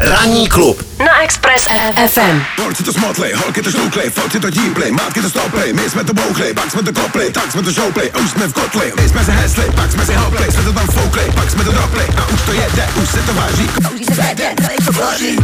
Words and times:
Ranní 0.00 0.48
klub 0.48 0.86
na 0.98 1.22
Express 1.22 1.66
FM. 2.08 2.62
Holci 2.62 2.82
to 2.82 2.92
smotlej, 2.92 3.32
holky 3.32 3.62
to 3.62 3.70
šlouklej, 3.70 4.10
foci 4.10 4.40
to 4.40 4.50
díplej, 4.50 4.92
mátky 4.92 5.22
to 5.22 5.30
stoplej, 5.30 5.72
my 5.72 5.90
jsme 5.90 6.04
to 6.04 6.14
bouchlej, 6.14 6.54
pak 6.54 6.70
jsme 6.70 6.82
to 6.82 6.92
kopli, 6.92 7.30
tak 7.32 7.52
jsme 7.52 7.62
to 7.62 7.72
šouplej, 7.72 8.10
a 8.14 8.18
už 8.18 8.30
jsme 8.30 8.48
v 8.48 8.52
kotli, 8.52 8.92
my 9.02 9.08
jsme 9.08 9.24
se 9.24 9.32
hesli, 9.32 9.64
pak 9.76 9.92
jsme 9.92 10.06
si 10.06 10.14
hoplej, 10.14 10.52
jsme 10.52 10.62
to 10.62 10.72
tam 10.72 10.86
foukli, 10.86 11.22
pak 11.34 11.50
jsme 11.50 11.64
to 11.64 11.72
dopli, 11.72 12.04
a 12.16 12.26
už 12.26 12.42
to 12.42 12.52
jede, 12.52 12.88
už 13.02 13.08
se 13.08 13.18
to 13.18 13.34
váží, 13.34 13.68
kouří 13.68 14.04
se 14.04 14.14
vede, 14.14 14.54
to 14.56 14.92
tvoří. 14.92 15.38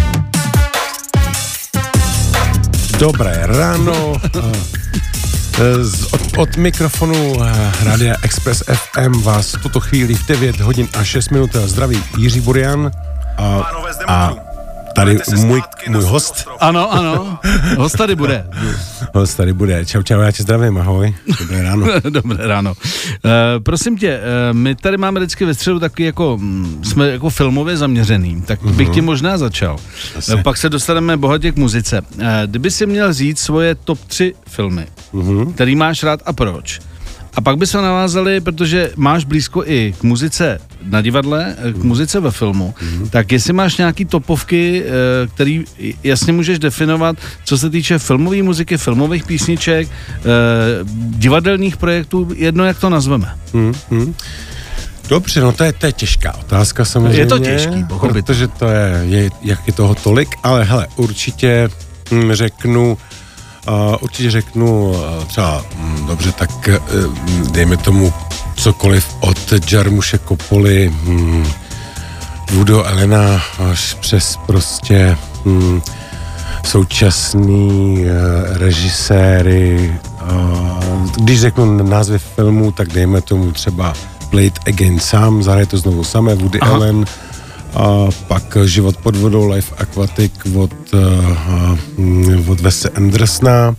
Dobré 2.98 3.42
ráno. 3.44 4.14
Z, 5.82 6.12
od, 6.12 6.20
od 6.36 6.56
mikrofonu 6.56 7.36
eh, 7.44 7.72
Rádia 7.84 8.14
Express 8.22 8.62
FM 8.72 9.22
vás 9.22 9.54
v 9.54 9.62
tuto 9.62 9.80
chvíli 9.80 10.14
v 10.14 10.26
9 10.26 10.60
hodin 10.60 10.88
a 10.98 11.04
6 11.04 11.28
minut 11.28 11.50
zdraví 11.54 12.04
Jiří 12.16 12.40
Burian 12.40 12.90
a, 13.38 13.62
a 14.06 14.43
tady 14.94 15.18
můj, 15.36 15.62
můj 15.88 16.02
host. 16.02 16.48
Ano, 16.60 16.92
ano, 16.92 17.38
host 17.76 17.96
tady 17.96 18.16
bude. 18.16 18.46
Host 19.14 19.36
tady 19.36 19.52
bude. 19.52 19.84
Čau, 19.84 20.02
čau, 20.02 20.20
já 20.20 20.32
tě 20.32 20.42
zdravím, 20.42 20.78
ahoj. 20.78 21.14
Dobré 21.40 21.62
ráno. 21.62 21.86
Dobré 22.10 22.46
ráno. 22.46 22.72
Uh, 22.72 23.30
prosím 23.62 23.98
tě, 23.98 24.20
uh, 24.20 24.56
my 24.56 24.74
tady 24.74 24.96
máme 24.96 25.20
vždycky 25.20 25.44
ve 25.44 25.54
středu 25.54 25.80
taky 25.80 26.04
jako, 26.04 26.38
mm, 26.40 26.80
jsme 26.84 27.10
jako 27.10 27.30
filmově 27.30 27.76
zaměřený, 27.76 28.42
tak 28.42 28.62
uh-huh. 28.62 28.72
bych 28.72 28.88
ti 28.88 29.00
možná 29.00 29.38
začal. 29.38 29.76
Uh, 30.34 30.42
pak 30.42 30.56
se 30.56 30.68
dostaneme 30.68 31.16
bohatě 31.16 31.52
k 31.52 31.56
muzice. 31.56 32.00
Uh, 32.00 32.24
kdyby 32.46 32.70
si 32.70 32.86
měl 32.86 33.12
říct 33.12 33.40
svoje 33.40 33.74
top 33.74 33.98
3 34.06 34.34
filmy, 34.48 34.86
uh-huh. 35.12 35.52
který 35.52 35.76
máš 35.76 36.02
rád 36.02 36.20
a 36.26 36.32
proč, 36.32 36.80
a 37.36 37.40
pak 37.40 37.56
by 37.56 37.66
se 37.66 37.82
navázali, 37.82 38.40
protože 38.40 38.90
máš 38.96 39.24
blízko 39.24 39.62
i 39.66 39.94
k 39.98 40.02
muzice 40.02 40.58
na 40.82 41.00
divadle, 41.00 41.56
k 41.72 41.82
muzice 41.82 42.20
ve 42.20 42.30
filmu, 42.30 42.74
mm-hmm. 42.78 43.08
tak 43.10 43.32
jestli 43.32 43.52
máš 43.52 43.76
nějaký 43.76 44.04
topovky, 44.04 44.82
eh, 44.84 44.90
který 45.34 45.64
jasně 46.04 46.32
můžeš 46.32 46.58
definovat, 46.58 47.16
co 47.44 47.58
se 47.58 47.70
týče 47.70 47.98
filmové 47.98 48.42
muziky, 48.42 48.76
filmových 48.78 49.24
písniček, 49.24 49.88
eh, 49.88 50.22
divadelních 50.94 51.76
projektů, 51.76 52.28
jedno 52.36 52.64
jak 52.64 52.78
to 52.78 52.90
nazveme. 52.90 53.34
Mm-hmm. 53.54 54.14
Dobře, 55.08 55.40
no 55.40 55.52
to 55.52 55.64
je, 55.64 55.72
to 55.72 55.86
je 55.86 55.92
těžká 55.92 56.34
otázka 56.34 56.84
samozřejmě. 56.84 57.18
Je 57.18 57.26
to 57.26 57.38
těžký, 57.38 57.84
pochopit. 57.84 58.12
Protože 58.12 58.48
to 58.48 58.68
je, 58.68 59.00
je, 59.02 59.30
jak 59.42 59.66
je 59.66 59.72
toho 59.72 59.94
tolik, 59.94 60.28
ale 60.42 60.64
hele, 60.64 60.86
určitě 60.96 61.68
hm, 62.10 62.32
řeknu, 62.32 62.90
Uh, 62.92 63.13
určitě 64.00 64.30
řeknu 64.30 64.90
uh, 64.90 65.24
třeba, 65.26 65.64
hm, 65.76 66.06
dobře, 66.06 66.32
tak 66.32 66.50
uh, 66.68 67.18
dejme 67.50 67.76
tomu 67.76 68.12
cokoliv 68.56 69.16
od 69.20 69.38
Jarmuše 69.72 70.18
Kopoly, 70.18 70.92
hm, 70.94 71.46
Vudo 72.52 72.84
Elena 72.84 73.42
až 73.70 73.94
přes 73.94 74.38
prostě 74.46 75.16
současný 76.64 77.98
uh, 77.98 78.56
režiséry. 78.58 79.94
Uh, 80.32 81.10
když 81.16 81.40
řeknu 81.40 81.82
názvy 81.82 82.18
filmů, 82.18 82.72
tak 82.72 82.88
dejme 82.88 83.20
tomu 83.20 83.52
třeba 83.52 83.94
Blade 84.30 84.60
Again 84.66 85.00
sám, 85.00 85.42
zahraje 85.42 85.66
to 85.66 85.78
znovu 85.78 86.04
samé, 86.04 86.34
Woody 86.34 86.60
Aha. 86.60 86.74
Allen, 86.74 87.04
a 87.74 88.08
pak 88.28 88.56
Život 88.64 88.96
pod 88.96 89.16
vodou, 89.16 89.52
Life 89.52 89.74
Aquatic 89.78 90.32
od, 90.54 90.72
uh, 91.98 92.50
od 92.50 92.60
Vese 92.60 92.88
Andersna 92.88 93.76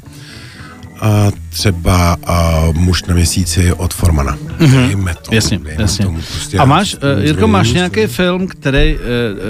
a 1.02 1.32
třeba 1.50 2.18
uh, 2.30 2.76
Muž 2.76 3.04
na 3.04 3.16
měsíci 3.16 3.74
od 3.74 3.94
Formana. 3.94 4.38
Mm-hmm. 4.60 5.16
To, 5.16 5.36
jasně, 5.36 5.60
jasně. 5.80 6.06
Tomu 6.06 6.20
prostě 6.32 6.58
a 6.58 6.66
máš, 6.66 6.94
uh, 6.94 7.24
Jirko, 7.24 7.48
máš 7.48 7.72
nějaký 7.72 8.08
film, 8.08 8.48
který, 8.48 8.96
uh, 8.96 9.02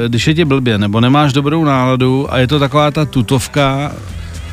když 0.07 0.27
je 0.27 0.33
ti 0.33 0.45
blbě, 0.45 0.77
nebo 0.77 1.01
nemáš 1.01 1.33
dobrou 1.33 1.63
náladu 1.63 2.33
a 2.33 2.37
je 2.37 2.47
to 2.47 2.59
taková 2.59 2.91
ta 2.91 3.05
tutovka, 3.05 3.91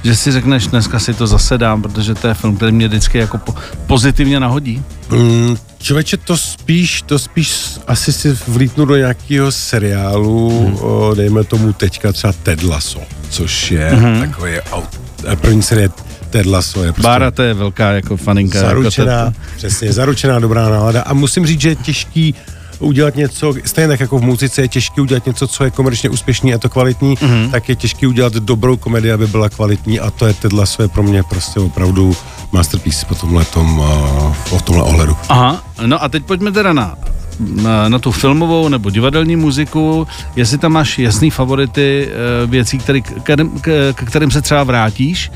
že 0.05 0.17
si 0.17 0.33
řekneš, 0.33 0.67
dneska 0.67 0.99
si 0.99 1.15
to 1.15 1.27
zase 1.27 1.59
dám, 1.59 1.83
protože 1.83 2.15
to 2.15 2.29
je 2.29 2.35
film, 2.35 2.57
který 2.57 2.73
mě 2.73 2.89
vždycky 2.89 3.19
jako 3.19 3.39
po, 3.39 3.55
pozitivně 3.87 4.41
nahodí? 4.41 4.83
Mm, 5.11 5.57
člověče, 5.79 6.17
to 6.17 6.37
spíš, 6.37 7.03
to 7.03 7.19
spíš 7.19 7.79
asi 7.87 8.13
si 8.13 8.39
vlítnu 8.49 8.85
do 8.85 8.97
nějakého 8.97 9.53
seriálu, 9.53 10.67
hmm. 10.67 10.77
o, 10.81 11.15
dejme 11.15 11.45
tomu 11.45 11.73
teďka 11.73 12.13
třeba 12.13 12.33
Ted 12.43 12.63
Lasso, 12.63 13.01
což 13.31 13.71
je 13.71 13.89
hmm. 13.89 14.21
takový 14.21 14.61
aut, 14.61 15.01
eh, 15.29 15.37
první 15.37 15.63
série 15.63 15.89
Ted 16.31 16.47
Lasso 16.47 16.85
je 16.85 16.93
prostě 16.93 17.09
Bára 17.09 17.31
to 17.31 17.43
je 17.43 17.55
velká 17.55 17.93
jako 17.93 18.17
faninka. 18.17 18.59
Jako 18.59 18.69
zaručená, 18.69 19.13
jako 19.13 19.33
přesně, 19.57 19.93
zaručená 19.93 20.39
dobrá 20.39 20.69
nálada 20.69 21.03
a 21.03 21.15
musím 21.15 21.47
říct, 21.47 21.61
že 21.61 21.69
je 21.69 21.77
těžký 21.77 22.35
udělat 22.83 23.17
něco, 23.17 23.55
stejně 23.65 23.89
tak 23.89 24.01
jako 24.01 24.19
v 24.19 24.23
muzice 24.23 24.63
je 24.63 24.69
těžké 24.69 25.01
udělat 25.01 25.27
něco, 25.27 25.47
co 25.47 25.65
je 25.65 25.71
komerčně 25.71 26.11
úspěšný 26.11 26.55
a 26.55 26.59
to 26.59 26.69
kvalitní, 26.69 27.17
mm-hmm. 27.17 27.51
tak 27.51 27.69
je 27.69 27.77
těžké 27.77 28.07
udělat 28.07 28.33
dobrou 28.33 28.77
komedii, 28.77 29.13
aby 29.13 29.27
byla 29.27 29.49
kvalitní 29.49 30.01
a 30.01 30.11
to 30.11 30.27
je 30.27 30.35
Ted 30.35 30.53
své 30.65 30.89
pro 30.89 31.03
mě 31.03 31.23
prostě 31.23 31.61
opravdu 31.61 32.17
masterpiece 32.53 33.07
po 33.07 33.15
tomhle 33.15 33.45
tom, 33.45 33.79
uh, 33.79 34.59
v 34.59 34.63
tomhle 34.63 34.85
ohledu. 34.85 35.17
Aha, 35.29 35.65
no 35.87 36.03
a 36.03 36.09
teď 36.09 36.25
pojďme 36.25 36.53
teda 36.53 36.73
na 36.73 36.97
na, 37.41 37.89
na 37.89 37.99
tu 37.99 38.13
filmovou 38.13 38.69
nebo 38.69 38.91
divadelní 38.91 39.37
muziku, 39.37 40.07
jestli 40.37 40.59
tam 40.59 40.73
máš 40.73 40.99
jasný 40.99 41.31
favority 41.31 42.09
e, 42.43 42.47
věcí, 42.47 42.79
který, 42.79 43.03
k, 43.03 43.11
k, 43.61 43.93
k 43.95 44.05
kterým 44.05 44.31
se 44.31 44.43
třeba 44.43 44.65
vrátíš. 44.65 45.33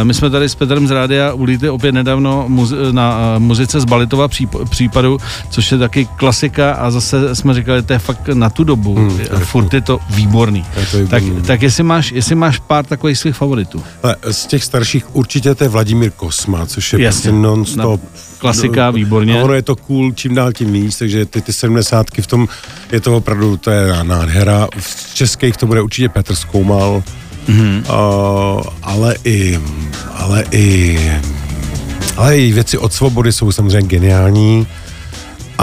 E, 0.00 0.04
my 0.04 0.14
jsme 0.14 0.30
tady 0.30 0.48
s 0.48 0.54
Petrem 0.54 0.88
z 0.88 0.90
Rádia 0.90 1.32
ulítli 1.32 1.70
opět 1.70 1.92
nedávno 1.92 2.44
muzi, 2.48 2.76
na 2.90 3.34
e, 3.36 3.38
muzice 3.38 3.80
z 3.80 3.84
Balitova 3.84 4.28
příp, 4.28 4.50
případu, 4.70 5.18
což 5.50 5.72
je 5.72 5.78
taky 5.78 6.08
klasika 6.16 6.72
a 6.72 6.90
zase 6.90 7.36
jsme 7.36 7.54
říkali, 7.54 7.82
to 7.82 7.92
je 7.92 7.98
fakt 7.98 8.28
na 8.28 8.50
tu 8.50 8.64
dobu. 8.64 8.94
Hmm, 8.94 9.20
je 9.20 9.26
furt 9.26 9.74
je 9.74 9.80
to 9.80 9.98
výborný. 10.10 10.64
Je 10.80 10.86
to 10.86 10.98
výborný. 10.98 11.36
Tak, 11.36 11.46
tak 11.46 11.62
jestli, 11.62 11.82
máš, 11.82 12.12
jestli 12.12 12.34
máš 12.34 12.58
pár 12.58 12.86
takových 12.86 13.18
svých 13.18 13.36
favoritů. 13.36 13.82
Ale 14.02 14.16
z 14.30 14.46
těch 14.46 14.64
starších 14.64 15.16
určitě 15.16 15.54
to 15.54 15.64
je 15.64 15.68
Vladimír 15.68 16.10
Kosma, 16.10 16.66
což 16.66 16.92
je 16.92 17.00
Jasně. 17.00 17.30
prostě 17.30 17.32
non-stop. 17.32 18.00
No 18.02 18.32
Klasika, 18.42 18.90
výborně. 18.90 19.40
A 19.40 19.44
ono 19.44 19.54
je 19.54 19.62
to 19.62 19.76
cool, 19.76 20.12
čím 20.12 20.34
dál 20.34 20.52
tím 20.52 20.72
víc, 20.72 20.96
takže 21.02 21.26
ty, 21.26 21.40
ty 21.40 21.52
sedmdesátky 21.52 22.22
v 22.22 22.26
tom, 22.26 22.48
je 22.92 23.00
to 23.00 23.16
opravdu, 23.16 23.56
to 23.56 23.70
je 23.70 24.04
nádhera. 24.04 24.68
V 24.78 25.14
českých 25.14 25.56
to 25.56 25.66
bude 25.66 25.82
určitě 25.82 26.08
Petr 26.08 26.34
Zkoumal, 26.34 27.02
mm-hmm. 27.48 27.82
uh, 27.90 28.62
ale 28.82 29.16
i, 29.24 29.58
ale 30.14 30.44
i, 30.50 30.98
ale 32.16 32.38
i 32.38 32.52
věci 32.52 32.78
od 32.78 32.92
svobody 32.92 33.32
jsou 33.32 33.52
samozřejmě 33.52 33.88
geniální 33.88 34.66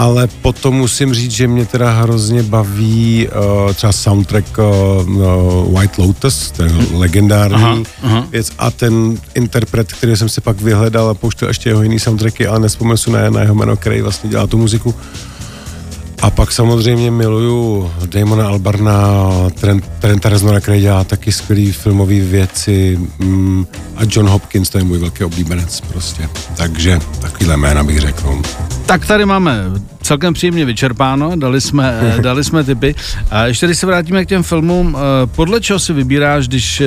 ale 0.00 0.28
potom 0.42 0.74
musím 0.74 1.14
říct, 1.14 1.30
že 1.30 1.48
mě 1.48 1.66
teda 1.66 1.90
hrozně 1.90 2.42
baví 2.42 3.28
uh, 3.28 3.72
třeba 3.72 3.92
soundtrack 3.92 4.58
uh, 4.58 5.78
White 5.78 5.98
Lotus, 5.98 6.50
ten 6.50 6.68
hmm. 6.68 7.00
legendární 7.00 7.54
aha, 7.54 7.78
aha. 8.02 8.26
věc 8.30 8.52
a 8.58 8.70
ten 8.70 9.18
interpret, 9.34 9.92
který 9.92 10.16
jsem 10.16 10.28
si 10.28 10.40
pak 10.40 10.60
vyhledal 10.60 11.08
a 11.08 11.14
pouštěl 11.14 11.48
ještě 11.48 11.70
jeho 11.70 11.82
jiný 11.82 11.98
soundtracky, 11.98 12.46
ale 12.46 12.60
nespomenu 12.60 12.96
na, 13.08 13.30
na 13.30 13.40
jeho 13.40 13.54
jméno, 13.54 13.76
který 13.76 14.00
vlastně 14.00 14.30
dělá 14.30 14.46
tu 14.46 14.58
muziku. 14.58 14.94
A 16.22 16.30
pak 16.30 16.52
samozřejmě 16.52 17.10
miluju 17.10 17.90
Damona 18.06 18.48
Albarna, 18.48 19.30
Trent, 19.60 19.88
Trenta 20.00 20.28
Reznora, 20.28 20.60
který 20.60 20.80
dělá 20.80 21.04
taky 21.04 21.32
skvělý 21.32 21.72
filmové 21.72 22.20
věci 22.20 22.98
mm, 23.18 23.66
a 23.96 24.00
John 24.08 24.28
Hopkins, 24.28 24.70
to 24.70 24.78
je 24.78 24.84
můj 24.84 24.98
velký 24.98 25.24
oblíbenec 25.24 25.80
prostě. 25.80 26.28
Takže 26.56 27.00
takovýhle 27.20 27.56
jména 27.56 27.84
bych 27.84 28.00
řekl. 28.00 28.42
Tak 28.86 29.06
tady 29.06 29.26
máme 29.26 29.64
celkem 30.10 30.34
příjemně 30.34 30.64
vyčerpáno, 30.64 31.36
dali 31.36 31.60
jsme, 31.60 32.14
dali 32.20 32.44
jsme 32.44 32.64
typy. 32.64 32.94
A 33.30 33.46
ještě 33.46 33.66
když 33.66 33.78
se 33.78 33.86
vrátíme 33.86 34.24
k 34.24 34.28
těm 34.28 34.42
filmům, 34.42 34.96
eh, 34.96 35.26
podle 35.26 35.60
čeho 35.60 35.78
si 35.78 35.92
vybíráš, 35.92 36.48
když, 36.48 36.80
eh, 36.80 36.86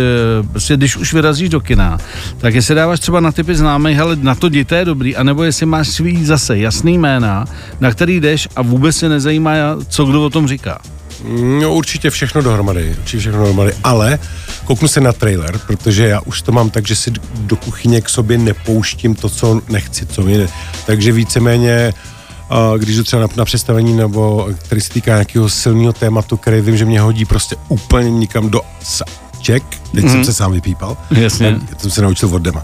prostě, 0.52 0.78
když 0.78 0.98
už 0.98 1.14
vyrazíš 1.14 1.50
do 1.50 1.60
kina, 1.60 1.98
tak 2.38 2.56
jestli 2.56 2.76
dáváš 2.76 3.00
třeba 3.00 3.20
na 3.20 3.32
typy 3.32 3.56
známých, 3.56 4.00
ale 4.00 4.16
na 4.16 4.36
to 4.36 4.50
dítě 4.50 4.76
je 4.76 4.86
dobrý, 4.86 5.16
anebo 5.16 5.44
jestli 5.44 5.66
máš 5.66 5.88
svý 5.90 6.26
zase 6.26 6.58
jasný 6.58 6.98
jména, 6.98 7.46
na 7.80 7.92
který 7.92 8.20
jdeš 8.20 8.48
a 8.56 8.62
vůbec 8.62 8.96
se 8.96 9.10
nezajímá, 9.10 9.52
co 9.88 10.06
kdo 10.06 10.26
o 10.26 10.30
tom 10.30 10.48
říká. 10.48 10.80
No 11.62 11.74
určitě 11.74 12.10
všechno 12.10 12.42
dohromady, 12.42 12.96
určitě 13.00 13.20
všechno 13.20 13.40
dohromady, 13.40 13.74
ale 13.84 14.20
kouknu 14.66 14.88
se 14.88 15.02
na 15.02 15.14
trailer, 15.14 15.60
protože 15.68 16.08
já 16.08 16.22
už 16.22 16.42
to 16.42 16.52
mám 16.52 16.70
tak, 16.70 16.88
že 16.88 16.96
si 16.96 17.12
do 17.36 17.56
kuchyně 17.56 18.02
k 18.02 18.10
sobě 18.10 18.38
nepouštím 18.38 19.16
to, 19.16 19.30
co 19.30 19.62
nechci, 19.70 20.06
co 20.06 20.22
mi 20.22 20.38
ne. 20.38 20.48
Takže 20.86 21.12
víceméně 21.12 21.94
když 22.78 22.98
jdu 22.98 23.04
třeba 23.04 23.22
na, 23.22 23.28
na 23.36 23.46
představení, 23.46 23.94
nebo 23.94 24.48
který 24.56 24.82
se 24.82 24.90
týká 24.90 25.12
nějakého 25.12 25.50
silného 25.50 25.94
tématu, 25.94 26.38
který 26.38 26.62
vím, 26.62 26.78
že 26.78 26.86
mě 26.86 27.02
hodí 27.02 27.26
prostě 27.26 27.56
úplně 27.70 28.12
nikam 28.12 28.50
do 28.50 28.62
ček, 29.44 29.64
teď 29.70 30.06
mm-hmm. 30.06 30.08
jsem 30.08 30.18
mhm. 30.18 30.26
se 30.26 30.34
sám 30.34 30.52
vypípal, 30.52 30.98
Jasně. 31.12 31.60
Tak, 31.70 31.82
jsem 31.82 31.92
se 31.92 32.02
naučil 32.02 32.36
od 32.36 32.42
dema, 32.42 32.64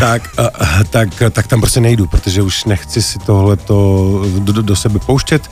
tak, 0.00 0.28
uh, 0.38 0.82
tak, 0.90 1.08
tak 1.30 1.46
tam 1.46 1.60
prostě 1.60 1.80
nejdu, 1.80 2.06
protože 2.06 2.42
už 2.42 2.64
nechci 2.64 3.02
si 3.02 3.18
tohle 3.18 3.56
do, 3.68 4.24
do, 4.38 4.62
do 4.62 4.76
sebe 4.76 4.98
pouštět, 4.98 5.50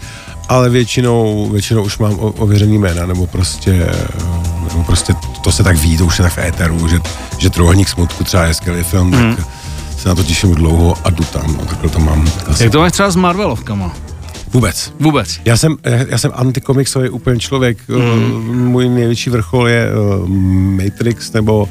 ale 0.49 0.71
většinou, 0.71 1.49
většinou 1.53 1.83
už 1.83 1.99
mám 1.99 2.17
ověřený 2.19 2.79
jména, 2.79 3.07
nebo 3.07 3.27
prostě, 3.27 3.91
nebo 4.69 4.85
prostě 4.85 5.15
to 5.45 5.53
se 5.53 5.63
tak 5.63 5.77
ví, 5.77 5.97
to 5.99 6.07
už 6.07 6.19
je 6.19 6.23
tak 6.23 6.33
v 6.33 6.39
éteru, 6.39 6.89
že, 6.89 7.01
že 7.39 7.51
Trojuhelník 7.51 7.89
smutku 7.89 8.25
třeba 8.25 8.45
je 8.45 8.55
skvělý 8.55 8.83
film, 8.83 9.11
mm. 9.11 9.37
tak. 9.37 9.47
Se 10.05 10.09
na 10.09 10.15
to 10.15 10.23
těším 10.23 10.55
dlouho 10.55 10.97
a 11.05 11.11
jdu 11.11 11.25
tam, 11.25 11.57
no, 11.57 11.67
takhle 11.67 11.91
to 11.91 11.99
mám. 11.99 12.29
Asi. 12.47 12.63
Jak 12.63 12.73
to 12.73 12.79
máš 12.79 12.93
třeba 12.93 13.11
s 13.11 13.17
Marvelovkama? 13.17 13.93
Vůbec. 14.53 14.93
Vůbec. 15.01 15.41
Já 15.45 15.57
jsem, 15.57 15.77
já, 15.85 15.97
já 16.09 16.19
jsem 16.19 16.31
antikomiksový 16.35 17.09
úplně 17.09 17.41
člověk. 17.41 17.79
Mm. 17.89 18.69
Můj 18.69 18.89
největší 18.89 19.31
vrchol 19.31 19.69
je 19.69 19.89
uh, 19.93 20.29
Matrix 20.29 21.33
nebo 21.33 21.69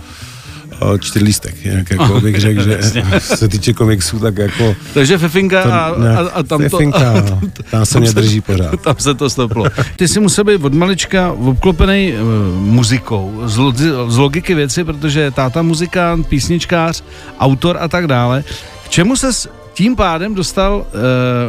čtyřlístek. 1.00 1.66
Jak 1.66 1.92
jako 1.92 2.22
bych 2.22 2.40
řekl, 2.40 2.64
že 2.64 2.80
se 3.20 3.48
týče 3.48 3.74
komiksů, 3.74 4.20
tak 4.20 4.38
jako... 4.38 4.76
Takže 4.94 5.18
Fefinka 5.18 5.64
a, 5.64 5.78
a, 5.78 6.30
a 6.34 6.44
tam 6.44 6.64
to... 6.64 6.70
Fefinka, 6.70 7.12
a, 7.12 7.22
tam, 7.22 7.52
tam 7.72 7.86
se 7.86 8.00
mě 8.00 8.12
drží 8.12 8.42
pořád. 8.42 8.82
Tam 8.82 8.96
se 8.98 9.14
to 9.14 9.30
stoplo. 9.30 9.66
Ty 9.96 10.08
si 10.08 10.20
musel 10.20 10.44
být 10.44 10.64
od 10.64 10.74
malička 10.74 11.32
obklopený 11.32 12.14
uh, 12.14 12.20
muzikou, 12.62 13.42
z, 13.46 13.58
lo, 13.58 13.74
z 14.08 14.18
logiky 14.18 14.56
věci, 14.56 14.84
protože 14.84 15.32
táta 15.32 15.62
muzikant, 15.62 16.28
písničkář, 16.28 17.04
autor 17.40 17.78
a 17.80 17.88
tak 17.88 18.08
dále. 18.08 18.44
K 18.86 18.90
čemu 18.90 19.16
ses 19.16 19.48
tím 19.74 19.96
pádem 19.96 20.36
dostal 20.36 20.86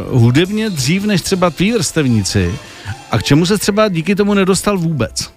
uh, 0.09 0.21
hudebně 0.21 0.69
dřív 0.69 1.05
než 1.05 1.21
třeba 1.21 1.49
tví 1.49 1.71
vrstevníci 1.71 2.55
a 3.11 3.17
k 3.17 3.23
čemu 3.23 3.45
se 3.45 3.57
třeba 3.57 3.87
díky 3.87 4.15
tomu 4.15 4.33
nedostal 4.33 4.77
vůbec? 4.77 5.34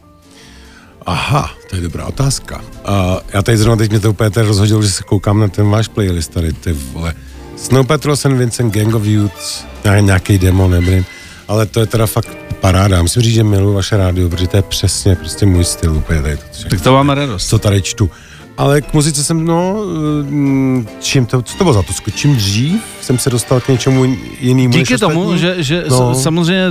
Aha, 1.08 1.50
to 1.70 1.76
je 1.76 1.82
dobrá 1.82 2.05
otázka. 2.05 2.60
Uh, 2.60 2.94
já 3.32 3.43
tady 3.43 3.56
zrovna 3.56 3.76
teď 3.76 3.90
mě 3.90 4.00
to 4.00 4.10
úplně 4.10 4.31
rozhodil, 4.37 4.82
že 4.82 4.88
se 4.88 5.02
koukám 5.02 5.40
na 5.40 5.49
ten 5.49 5.70
váš 5.70 5.88
playlist 5.88 6.32
tady, 6.32 6.52
ty 6.52 6.72
vole. 6.72 7.14
Snow 7.56 7.87
Patrol, 7.87 8.16
St. 8.16 8.25
Vincent, 8.26 8.75
Gang 8.75 8.94
of 8.94 9.05
Youth, 9.05 9.66
nějaký 10.00 10.38
demo, 10.38 10.69
nevím, 10.69 11.05
ale 11.49 11.66
to 11.66 11.81
je 11.81 11.87
teda 11.87 12.06
fakt 12.06 12.28
paráda. 12.60 13.02
Musím 13.02 13.22
říct, 13.22 13.34
že 13.34 13.44
miluji 13.44 13.75
vaše 13.75 13.96
rádio, 13.96 14.28
protože 14.28 14.46
to 14.49 14.56
je 14.56 14.62
přesně 14.62 15.16
prostě 15.16 15.46
můj 15.46 15.64
styl 15.64 15.96
úplně 15.96 16.22
tady. 16.22 16.37
To, 16.37 16.69
tak 16.70 16.81
to 16.81 16.93
máme 16.93 17.14
radost. 17.14 17.49
Co 17.49 17.58
tady 17.58 17.82
čtu. 17.82 18.10
Ale 18.58 18.81
k 18.81 18.94
muzice 18.94 19.25
jsem, 19.25 19.44
no, 19.44 19.76
mm, 20.22 20.87
čím 21.00 21.26
to, 21.26 21.43
co 21.43 21.58
to 21.58 21.64
bylo 21.64 21.75
za 21.75 21.82
to? 21.82 21.93
Čím 22.14 22.37
dřív 22.37 22.82
jsem 23.00 23.19
se 23.19 23.31
dostal 23.31 23.60
k 23.60 23.69
něčemu 23.69 24.05
jinému 24.40 24.72
Díky 24.72 24.93
než 24.93 25.00
tomu, 25.00 25.20
ostatní? 25.20 25.38
že, 25.38 25.56
že 25.58 25.84
no. 25.90 26.14
samozřejmě 26.14 26.66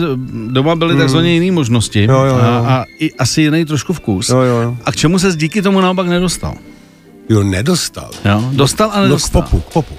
doma 0.47 0.75
byly 0.75 0.93
mm. 0.93 0.99
takzvaně 0.99 1.33
jiné 1.33 1.51
možnosti 1.51 2.03
jo, 2.03 2.23
jo, 2.23 2.25
jo. 2.25 2.41
A, 2.41 2.57
a 2.57 2.85
i 2.99 3.13
asi 3.13 3.41
jiný 3.41 3.65
trošku 3.65 3.93
vkus. 3.93 4.29
Jo, 4.29 4.37
jo. 4.37 4.77
A 4.85 4.91
k 4.91 4.95
čemu 4.95 5.19
se 5.19 5.35
díky 5.35 5.61
tomu 5.61 5.81
naopak 5.81 6.07
nedostal? 6.07 6.53
Jo, 7.29 7.43
nedostal. 7.43 8.09
Jo, 8.25 8.49
dostal 8.51 8.91
a 8.93 9.01
nedostal. 9.01 9.41
No 9.41 9.47
k 9.47 9.51
popu, 9.51 9.69
k 9.69 9.73
popu. 9.73 9.95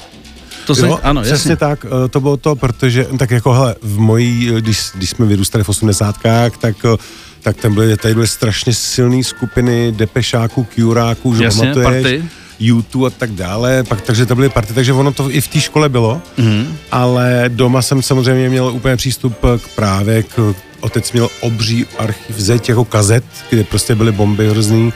To 0.67 0.75
se, 0.75 0.87
jo, 0.87 0.99
ano, 1.03 1.21
přesně 1.21 1.35
jasně. 1.35 1.57
tak, 1.57 1.87
eh, 2.05 2.09
to 2.09 2.21
bylo 2.21 2.37
to, 2.37 2.57
protože, 2.57 3.07
tak 3.19 3.31
jako 3.31 3.53
hele, 3.53 3.75
v 3.83 3.99
mojí, 3.99 4.51
když, 4.61 4.91
když 4.95 5.11
jsme 5.11 5.27
vyrůstali 5.27 5.65
v 5.65 5.69
osmdesátkách, 5.69 6.57
tak 6.57 6.77
eh, 6.85 6.97
tak 7.43 7.57
tam 7.57 7.75
byly, 7.75 7.97
tady 7.97 8.15
byly 8.15 8.27
strašně 8.27 8.75
silné 8.75 9.25
skupiny 9.25 9.93
depešáků, 9.93 10.65
kjuráků, 10.65 11.35
že 11.35 11.45
Jasně, 11.45 11.61
pamatuješ? 11.61 12.03
party. 12.03 12.25
YouTube 12.61 13.07
a 13.07 13.11
tak 13.11 13.31
dále, 13.31 13.85
pak, 13.85 14.01
takže 14.01 14.27
to 14.27 14.35
byly 14.35 14.49
party, 14.49 14.75
takže 14.75 14.93
ono 14.93 15.13
to 15.13 15.31
i 15.31 15.41
v 15.41 15.49
té 15.49 15.61
škole 15.61 15.89
bylo, 15.89 16.23
mm-hmm. 16.39 16.67
ale 16.93 17.45
doma 17.49 17.83
jsem 17.83 18.03
samozřejmě 18.03 18.49
měl 18.49 18.67
úplně 18.67 18.97
přístup 18.97 19.37
k 19.41 19.69
právě, 19.75 20.23
k, 20.23 20.55
otec 20.81 21.13
měl 21.13 21.29
obří 21.41 21.87
archiv 21.99 22.39
zeď 22.39 22.69
jako 22.69 22.85
kazet, 22.85 23.25
kde 23.51 23.65
prostě 23.65 23.95
byly 23.95 24.13
bomby 24.13 24.51
hrozný, 24.51 24.93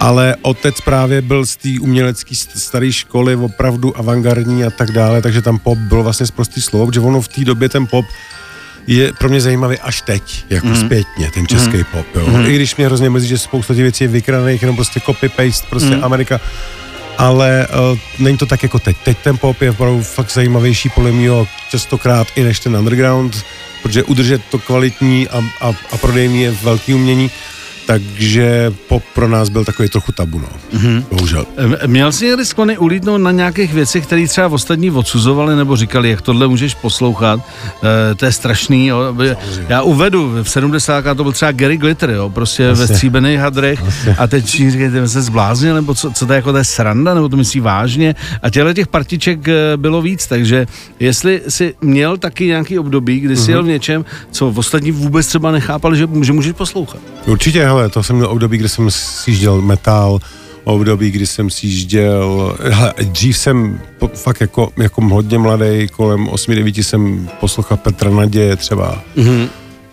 ale 0.00 0.36
otec 0.42 0.80
právě 0.80 1.22
byl 1.22 1.46
z 1.46 1.56
té 1.56 1.68
umělecké 1.80 2.34
staré 2.34 2.92
školy 2.92 3.36
opravdu 3.36 3.98
avantgardní 3.98 4.64
a 4.64 4.70
tak 4.70 4.92
dále, 4.92 5.22
takže 5.22 5.42
tam 5.42 5.58
pop 5.58 5.78
byl 5.78 6.02
vlastně 6.02 6.26
z 6.26 6.30
prostý 6.30 6.62
slovo, 6.62 6.92
že 6.92 7.00
ono 7.00 7.20
v 7.20 7.28
té 7.28 7.44
době 7.44 7.68
ten 7.68 7.86
pop 7.86 8.04
je 8.88 9.12
pro 9.12 9.28
mě 9.28 9.40
zajímavý 9.40 9.78
až 9.78 10.02
teď, 10.02 10.44
jako 10.50 10.66
mm. 10.66 10.76
zpětně, 10.76 11.30
ten 11.34 11.46
český 11.46 11.76
mm. 11.76 11.84
pop, 11.84 12.06
jo. 12.14 12.26
Mm. 12.26 12.46
I 12.46 12.54
když 12.54 12.76
mě 12.76 12.86
hrozně 12.86 13.10
mrzí, 13.10 13.28
že 13.28 13.38
spousta 13.38 13.74
těch 13.74 13.82
věcí 13.82 14.04
je 14.04 14.08
vykradených, 14.08 14.62
jenom 14.62 14.76
prostě 14.76 15.00
copy-paste, 15.00 15.66
prostě 15.70 15.96
mm. 15.96 16.04
Amerika, 16.04 16.40
ale 17.18 17.66
uh, 17.92 17.98
není 18.18 18.38
to 18.38 18.46
tak 18.46 18.62
jako 18.62 18.78
teď. 18.78 18.96
Teď 19.04 19.18
ten 19.18 19.38
pop 19.38 19.62
je 19.62 19.70
opravdu 19.70 20.02
fakt 20.02 20.32
zajímavější 20.32 20.88
podle 20.88 21.12
mého 21.12 21.46
častokrát 21.70 22.26
i 22.36 22.42
než 22.42 22.60
ten 22.60 22.76
underground, 22.76 23.44
protože 23.82 24.04
udržet 24.04 24.42
to 24.50 24.58
kvalitní 24.58 25.28
a, 25.28 25.38
a, 25.60 25.68
a 25.68 25.96
prodejní 25.96 26.42
je 26.42 26.50
velký 26.50 26.94
umění, 26.94 27.30
takže 27.88 28.72
pop 28.88 29.02
pro 29.14 29.28
nás 29.28 29.48
byl 29.48 29.64
takový 29.64 29.88
trochu 29.88 30.12
tabu, 30.12 30.38
no. 30.38 30.48
Mm-hmm. 30.74 31.04
Bohužel. 31.10 31.46
Měl 31.86 32.12
jsi 32.12 32.26
někdy 32.26 32.44
sklony 32.44 32.78
ulítnout 32.78 33.18
na 33.18 33.30
nějakých 33.30 33.74
věcech, 33.74 34.06
které 34.06 34.28
třeba 34.28 34.46
ostatní 34.46 34.90
odsuzovali 34.90 35.56
nebo 35.56 35.76
říkali, 35.76 36.10
jak 36.10 36.22
tohle 36.22 36.48
můžeš 36.48 36.74
poslouchat, 36.74 37.40
e, 38.10 38.14
to 38.14 38.24
je 38.24 38.32
strašný. 38.32 38.86
Jo. 38.86 39.14
Já 39.68 39.82
uvedu, 39.82 40.32
v 40.42 40.50
70. 40.50 41.16
to 41.16 41.22
byl 41.22 41.32
třeba 41.32 41.52
Gary 41.52 41.76
Glitter, 41.76 42.10
jo, 42.10 42.30
prostě 42.30 42.68
Asi. 42.68 42.80
ve 42.80 42.88
stříbených 42.88 43.40
hadrech 43.40 43.82
Asi. 43.88 44.10
a 44.10 44.26
teď 44.26 44.44
říkají, 44.46 44.90
se 45.06 45.22
zbláznil, 45.22 45.74
nebo 45.74 45.94
co, 45.94 46.10
co 46.10 46.26
to 46.26 46.32
je 46.32 46.36
jako 46.36 46.52
to 46.52 46.58
je 46.58 46.64
sranda, 46.64 47.14
nebo 47.14 47.28
to 47.28 47.36
myslí 47.36 47.60
vážně. 47.60 48.14
A 48.42 48.50
těchto 48.50 48.72
těch 48.72 48.88
partiček 48.88 49.48
eh, 49.48 49.76
bylo 49.76 50.02
víc, 50.02 50.26
takže 50.26 50.66
jestli 51.00 51.42
si 51.48 51.74
měl 51.80 52.16
taky 52.16 52.46
nějaký 52.46 52.78
období, 52.78 53.20
kdy 53.20 53.36
jsi 53.36 53.42
mm-hmm. 53.42 53.50
jel 53.50 53.62
v 53.62 53.66
něčem, 53.66 54.04
co 54.30 54.48
ostatní 54.48 54.90
vůbec 54.90 55.26
třeba 55.26 55.50
nechápali, 55.50 55.96
že, 55.96 56.08
že 56.22 56.32
můžeš 56.32 56.52
poslouchat. 56.52 57.00
Určitě, 57.28 57.64
hele, 57.64 57.88
to 57.88 58.02
jsem 58.02 58.16
měl 58.16 58.30
období, 58.30 58.58
kdy 58.58 58.68
jsem 58.68 58.90
sjížděl 58.90 59.60
metal, 59.60 60.18
období, 60.64 61.10
kdy 61.10 61.26
jsem 61.26 61.50
sjížděl, 61.50 62.56
hele, 62.60 62.94
dřív 63.02 63.38
jsem 63.38 63.80
po, 63.98 64.08
fakt 64.08 64.40
jako, 64.40 64.72
jako 64.76 65.00
hodně 65.00 65.38
mladý, 65.38 65.88
kolem 65.92 66.26
8-9 66.26 66.82
jsem 66.82 67.30
poslouchal 67.40 67.76
Petra 67.76 68.10
Nadě 68.10 68.56
třeba. 68.56 69.02
Mm-hmm 69.16 69.48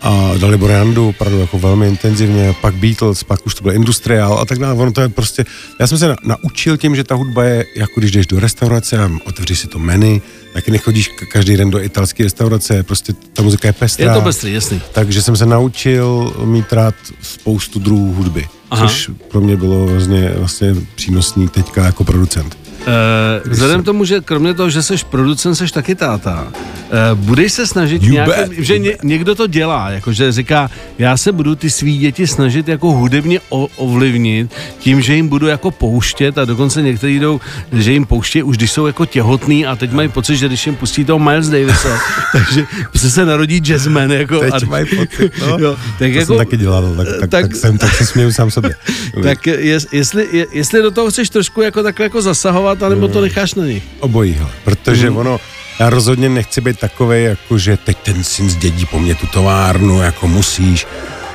a 0.06 0.38
dali 0.38 0.57
Borandu 0.57 1.10
opravdu 1.10 1.40
jako 1.40 1.60
velmi 1.60 1.88
intenzivně, 1.88 2.56
pak 2.62 2.75
Beatles, 2.75 3.24
pak 3.24 3.46
už 3.46 3.56
to 3.56 3.63
byl 3.63 3.72
Industrial 3.72 4.40
a 4.40 4.46
tak 4.46 4.60
dále. 4.60 4.74
Ono 4.74 4.92
to 4.92 5.02
je 5.02 5.10
prostě, 5.10 5.46
já 5.80 5.88
jsem 5.88 5.98
se 5.98 6.07
na, 6.07 6.16
naučil 6.24 6.78
tím, 6.78 6.96
že 6.96 7.04
ta 7.04 7.16
hudba 7.16 7.44
je, 7.44 7.66
jako 7.75 8.00
když 8.00 8.12
jdeš 8.12 8.28
do 8.28 8.40
restaurace 8.40 8.98
a 8.98 9.12
otevříš 9.25 9.60
si 9.60 9.68
to 9.68 9.80
menu, 9.80 10.22
taky 10.54 10.72
nechodíš 10.72 11.10
každý 11.31 11.57
den 11.57 11.72
do 11.72 11.84
italské 11.84 12.24
restaurace, 12.24 12.84
prostě 12.84 13.13
ta 13.34 13.42
muzika 13.42 13.68
je 13.68 13.74
pestrá. 13.74 14.13
Je 14.13 14.19
to 14.19 14.22
pestrý, 14.22 14.54
jasný. 14.54 14.81
Takže 14.92 15.22
jsem 15.22 15.36
se 15.36 15.46
naučil 15.46 16.34
mít 16.46 16.74
rád 16.74 16.96
spoustu 17.22 17.80
druhů 17.80 18.13
hudby, 18.13 18.48
Aha. 18.72 18.88
což 18.88 19.10
pro 19.28 19.42
mě 19.42 19.58
bylo 19.58 19.88
vlastně, 19.88 20.34
vlastně 20.38 20.75
přínosný 20.96 21.48
teďka 21.48 21.86
jako 21.86 22.04
producent. 22.04 22.58
Uh, 22.88 23.52
vzhledem 23.52 23.82
k 23.82 23.86
tomu, 23.86 24.06
že 24.06 24.22
kromě 24.22 24.54
toho, 24.54 24.70
že 24.70 24.84
jsi 24.84 24.94
producent, 25.10 25.56
jsi 25.56 25.74
taky 25.74 25.96
táta, 25.96 26.48
uh, 26.48 27.20
budeš 27.20 27.52
se 27.52 27.68
snažit 27.68 28.02
nějak, 28.02 28.30
že 28.58 28.80
ně, 28.80 28.98
někdo 29.04 29.36
to 29.36 29.48
dělá, 29.48 29.90
jakože 29.90 30.32
říká, 30.32 30.70
já 30.98 31.18
se 31.18 31.32
budu 31.32 31.56
ty 31.56 31.70
svý 31.70 31.98
děti 31.98 32.28
snažit 32.28 32.68
jako 32.68 32.92
hudebně 32.92 33.40
o, 33.50 33.68
ovlivnit 33.76 34.52
tím, 34.80 35.02
že 35.02 35.16
jim 35.16 35.28
budu 35.28 35.48
jako 35.48 35.72
pouštět 35.72 36.38
a 36.38 36.46
dokonce 36.46 36.82
někteří 36.82 37.20
jdou, 37.20 37.42
že 37.74 37.92
jim 37.92 38.06
pouště 38.06 38.44
už 38.44 38.58
když 38.58 38.72
jsou 38.72 38.88
jako 38.88 39.06
těhotný 39.06 39.66
a 39.66 39.76
teď 39.76 39.92
mají 39.92 40.10
pocit, 40.10 40.38
že 40.38 40.48
když 40.48 40.66
jim 40.66 40.76
pustí 40.76 41.06
toho 41.06 41.20
Miles 41.20 41.50
Davise, 41.50 41.98
takže 42.32 42.66
se 42.96 43.12
se 43.12 43.26
narodí 43.26 43.58
jazzman. 43.58 44.12
Jako, 44.12 44.40
teď 44.40 44.54
a, 44.54 44.66
mají 44.66 44.86
pocit, 44.86 45.32
no. 45.42 45.58
jo, 45.60 45.76
tak 45.76 45.98
to 45.98 46.04
jako, 46.04 46.26
jsem 46.26 46.38
taky 46.38 46.58
dělal, 46.58 46.96
tak, 46.96 47.08
tak, 47.08 47.20
tak, 47.20 47.30
tak, 47.30 47.56
jsem, 47.56 47.78
tak 47.78 47.96
se 47.96 48.06
směju 48.06 48.32
sám 48.32 48.52
sobě. 48.52 48.76
tak 49.24 49.48
jest, 49.48 49.94
jestli, 49.94 50.48
jestli 50.51 50.82
do 50.82 50.92
toho 50.92 51.10
chceš 51.10 51.30
trošku 51.30 51.62
jako 51.62 51.84
takhle 51.84 52.06
jako 52.06 52.22
zasahovat, 52.22 52.75
dělat, 52.75 52.91
anebo 52.91 53.08
to 53.08 53.22
necháš 53.22 53.53
na 53.53 53.65
nich? 53.65 53.84
Obojí, 54.00 54.41
protože 54.63 55.10
mm. 55.10 55.17
ono, 55.17 55.39
já 55.79 55.89
rozhodně 55.89 56.29
nechci 56.29 56.62
být 56.62 56.79
takový, 56.79 57.24
jako 57.24 57.58
že 57.58 57.77
teď 57.77 57.98
ten 57.98 58.24
syn 58.24 58.50
zdědí 58.50 58.86
po 58.86 59.00
mně 59.00 59.15
tu 59.15 59.27
továrnu, 59.27 60.01
jako 60.01 60.27
musíš. 60.27 60.88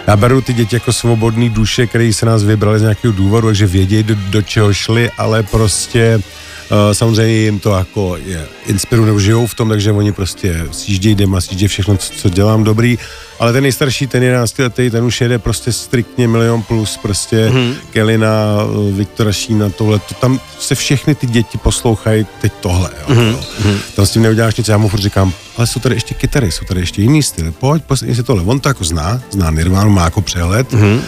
Já 0.06 0.16
beru 0.16 0.40
ty 0.40 0.52
děti 0.52 0.76
jako 0.76 0.92
svobodný 0.92 1.50
duše, 1.50 1.86
který 1.86 2.12
se 2.12 2.26
nás 2.26 2.44
vybrali 2.44 2.78
z 2.78 2.82
nějakého 2.82 3.14
důvodu, 3.14 3.54
že 3.54 3.66
vědějí, 3.66 4.02
do, 4.02 4.14
do 4.14 4.42
čeho 4.42 4.74
šli, 4.74 5.10
ale 5.18 5.42
prostě 5.42 6.20
samozřejmě 6.92 7.34
jim 7.34 7.60
to 7.60 7.70
jako 7.70 8.16
je, 8.26 8.46
inspirují 8.66 9.06
nebo 9.06 9.20
žijou 9.20 9.46
v 9.46 9.54
tom, 9.54 9.68
takže 9.68 9.92
oni 9.92 10.12
prostě 10.12 10.66
sjíždějí 10.70 11.14
dema, 11.14 11.40
sjíždějí 11.40 11.68
všechno, 11.68 11.96
co, 11.96 12.12
co 12.12 12.28
dělám 12.28 12.64
dobrý, 12.64 12.98
ale 13.38 13.52
ten 13.52 13.62
nejstarší, 13.62 14.06
ten 14.06 14.22
11 14.22 14.58
letý, 14.58 14.90
ten 14.90 15.04
už 15.04 15.20
jede 15.20 15.38
prostě 15.38 15.72
striktně 15.72 16.28
milion 16.28 16.62
plus, 16.62 16.96
prostě 16.96 17.48
mm-hmm. 17.48 17.74
Kelina, 17.90 18.30
Viktora 18.92 19.32
Šína, 19.32 19.70
tohle, 19.70 19.98
to, 19.98 20.14
tam 20.14 20.40
se 20.58 20.74
všechny 20.74 21.14
ty 21.14 21.26
děti 21.26 21.58
poslouchají 21.58 22.26
teď 22.40 22.52
tohle, 22.60 22.90
jo, 23.00 23.14
mm-hmm. 23.14 23.30
jo. 23.64 23.78
Tam 23.96 24.06
s 24.06 24.10
tím 24.10 24.22
neuděláš 24.22 24.56
nic, 24.56 24.68
já 24.68 24.78
mu 24.78 24.88
furt 24.88 25.00
říkám, 25.00 25.32
ale 25.56 25.66
jsou 25.66 25.80
tady 25.80 25.94
ještě 25.94 26.14
kytary, 26.14 26.52
jsou 26.52 26.64
tady 26.64 26.80
ještě 26.80 27.02
jiný 27.02 27.22
styl, 27.22 27.52
pojď, 27.52 27.82
poslechni 27.84 28.16
si 28.16 28.22
tohle, 28.22 28.42
on 28.42 28.60
to 28.60 28.68
jako 28.68 28.84
zná, 28.84 29.22
zná 29.30 29.50
Nirvana, 29.50 29.90
má 29.90 30.04
jako 30.04 30.20
přehled, 30.20 30.72
mm-hmm 30.72 31.00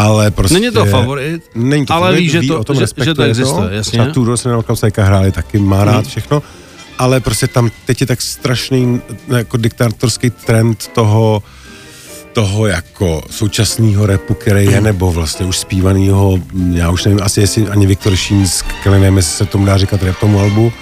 ale 0.00 0.30
prostě... 0.30 0.54
Není 0.54 0.70
to 0.70 0.84
favorit, 0.84 1.42
není 1.54 1.86
to 1.86 1.92
ale 1.92 2.02
favorit, 2.02 2.20
ví, 2.20 2.28
že 2.28 2.42
to, 2.48 2.60
o 2.60 2.64
tom 2.64 2.76
že, 2.76 2.86
že 3.04 3.14
to 3.14 3.22
existuje, 3.22 3.68
to. 3.68 3.74
jasně. 3.74 4.06
Tudor 4.06 4.36
se 4.36 4.48
na 4.48 4.62
hráli 4.96 5.32
taky, 5.32 5.58
má 5.58 5.84
rád 5.84 6.00
hmm. 6.00 6.04
všechno, 6.04 6.42
ale 6.98 7.20
prostě 7.20 7.46
tam 7.46 7.70
teď 7.86 8.00
je 8.00 8.06
tak 8.06 8.22
strašný 8.22 9.00
jako 9.36 9.56
diktátorský 9.56 10.30
trend 10.30 10.86
toho, 10.94 11.42
toho 12.32 12.66
jako 12.66 13.22
současného 13.30 14.06
repu, 14.06 14.34
který 14.34 14.64
je, 14.66 14.80
nebo 14.80 15.12
vlastně 15.12 15.46
už 15.46 15.58
zpívanýho, 15.58 16.42
já 16.72 16.90
už 16.90 17.04
nevím, 17.04 17.20
asi 17.22 17.40
jestli 17.40 17.68
ani 17.68 17.86
Viktor 17.86 18.16
Šínsk, 18.16 18.66
nevím, 18.90 19.16
jestli 19.16 19.32
se 19.32 19.46
tomu 19.46 19.66
dá 19.66 19.76
říkat 19.76 20.02
rap 20.02 20.18
tomu 20.20 20.40
albu, 20.40 20.72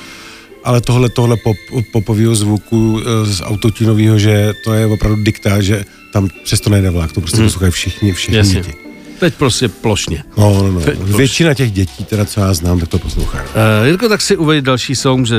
ale 0.65 0.81
tohle, 0.81 1.09
tohle 1.09 1.37
pop, 1.37 1.57
popového 1.93 2.35
zvuku 2.35 3.01
eh, 3.01 3.27
z 3.27 3.43
autotunového, 3.45 4.19
že 4.19 4.53
to 4.65 4.75
je 4.75 4.87
opravdu 4.87 5.23
diktát, 5.23 5.63
že 5.63 5.85
tam 6.13 6.29
přesto 6.45 6.71
nejde 6.71 6.91
vlak, 6.91 7.13
to 7.13 7.21
prostě 7.21 7.39
hmm. 7.39 7.47
poslouchají 7.47 7.73
všichni, 7.73 8.13
všichni 8.13 8.37
Jasně. 8.37 8.55
děti. 8.55 8.88
Teď 9.19 9.35
prostě 9.35 9.69
plošně. 9.69 10.25
No, 10.37 10.63
no, 10.63 10.73
no. 10.73 10.81
Teď 10.81 10.99
Většina 10.99 11.55
těch 11.55 11.73
dětí, 11.73 12.05
teda 12.05 12.25
co 12.25 12.41
já 12.41 12.55
znám, 12.55 12.81
tak 12.81 12.89
to 12.89 12.99
poslouchá. 12.99 13.39
Uh, 13.43 13.87
Jirko, 13.87 14.09
tak 14.09 14.21
si 14.21 14.37
uveď 14.37 14.65
další 14.65 14.97
song, 14.97 15.27
že 15.27 15.37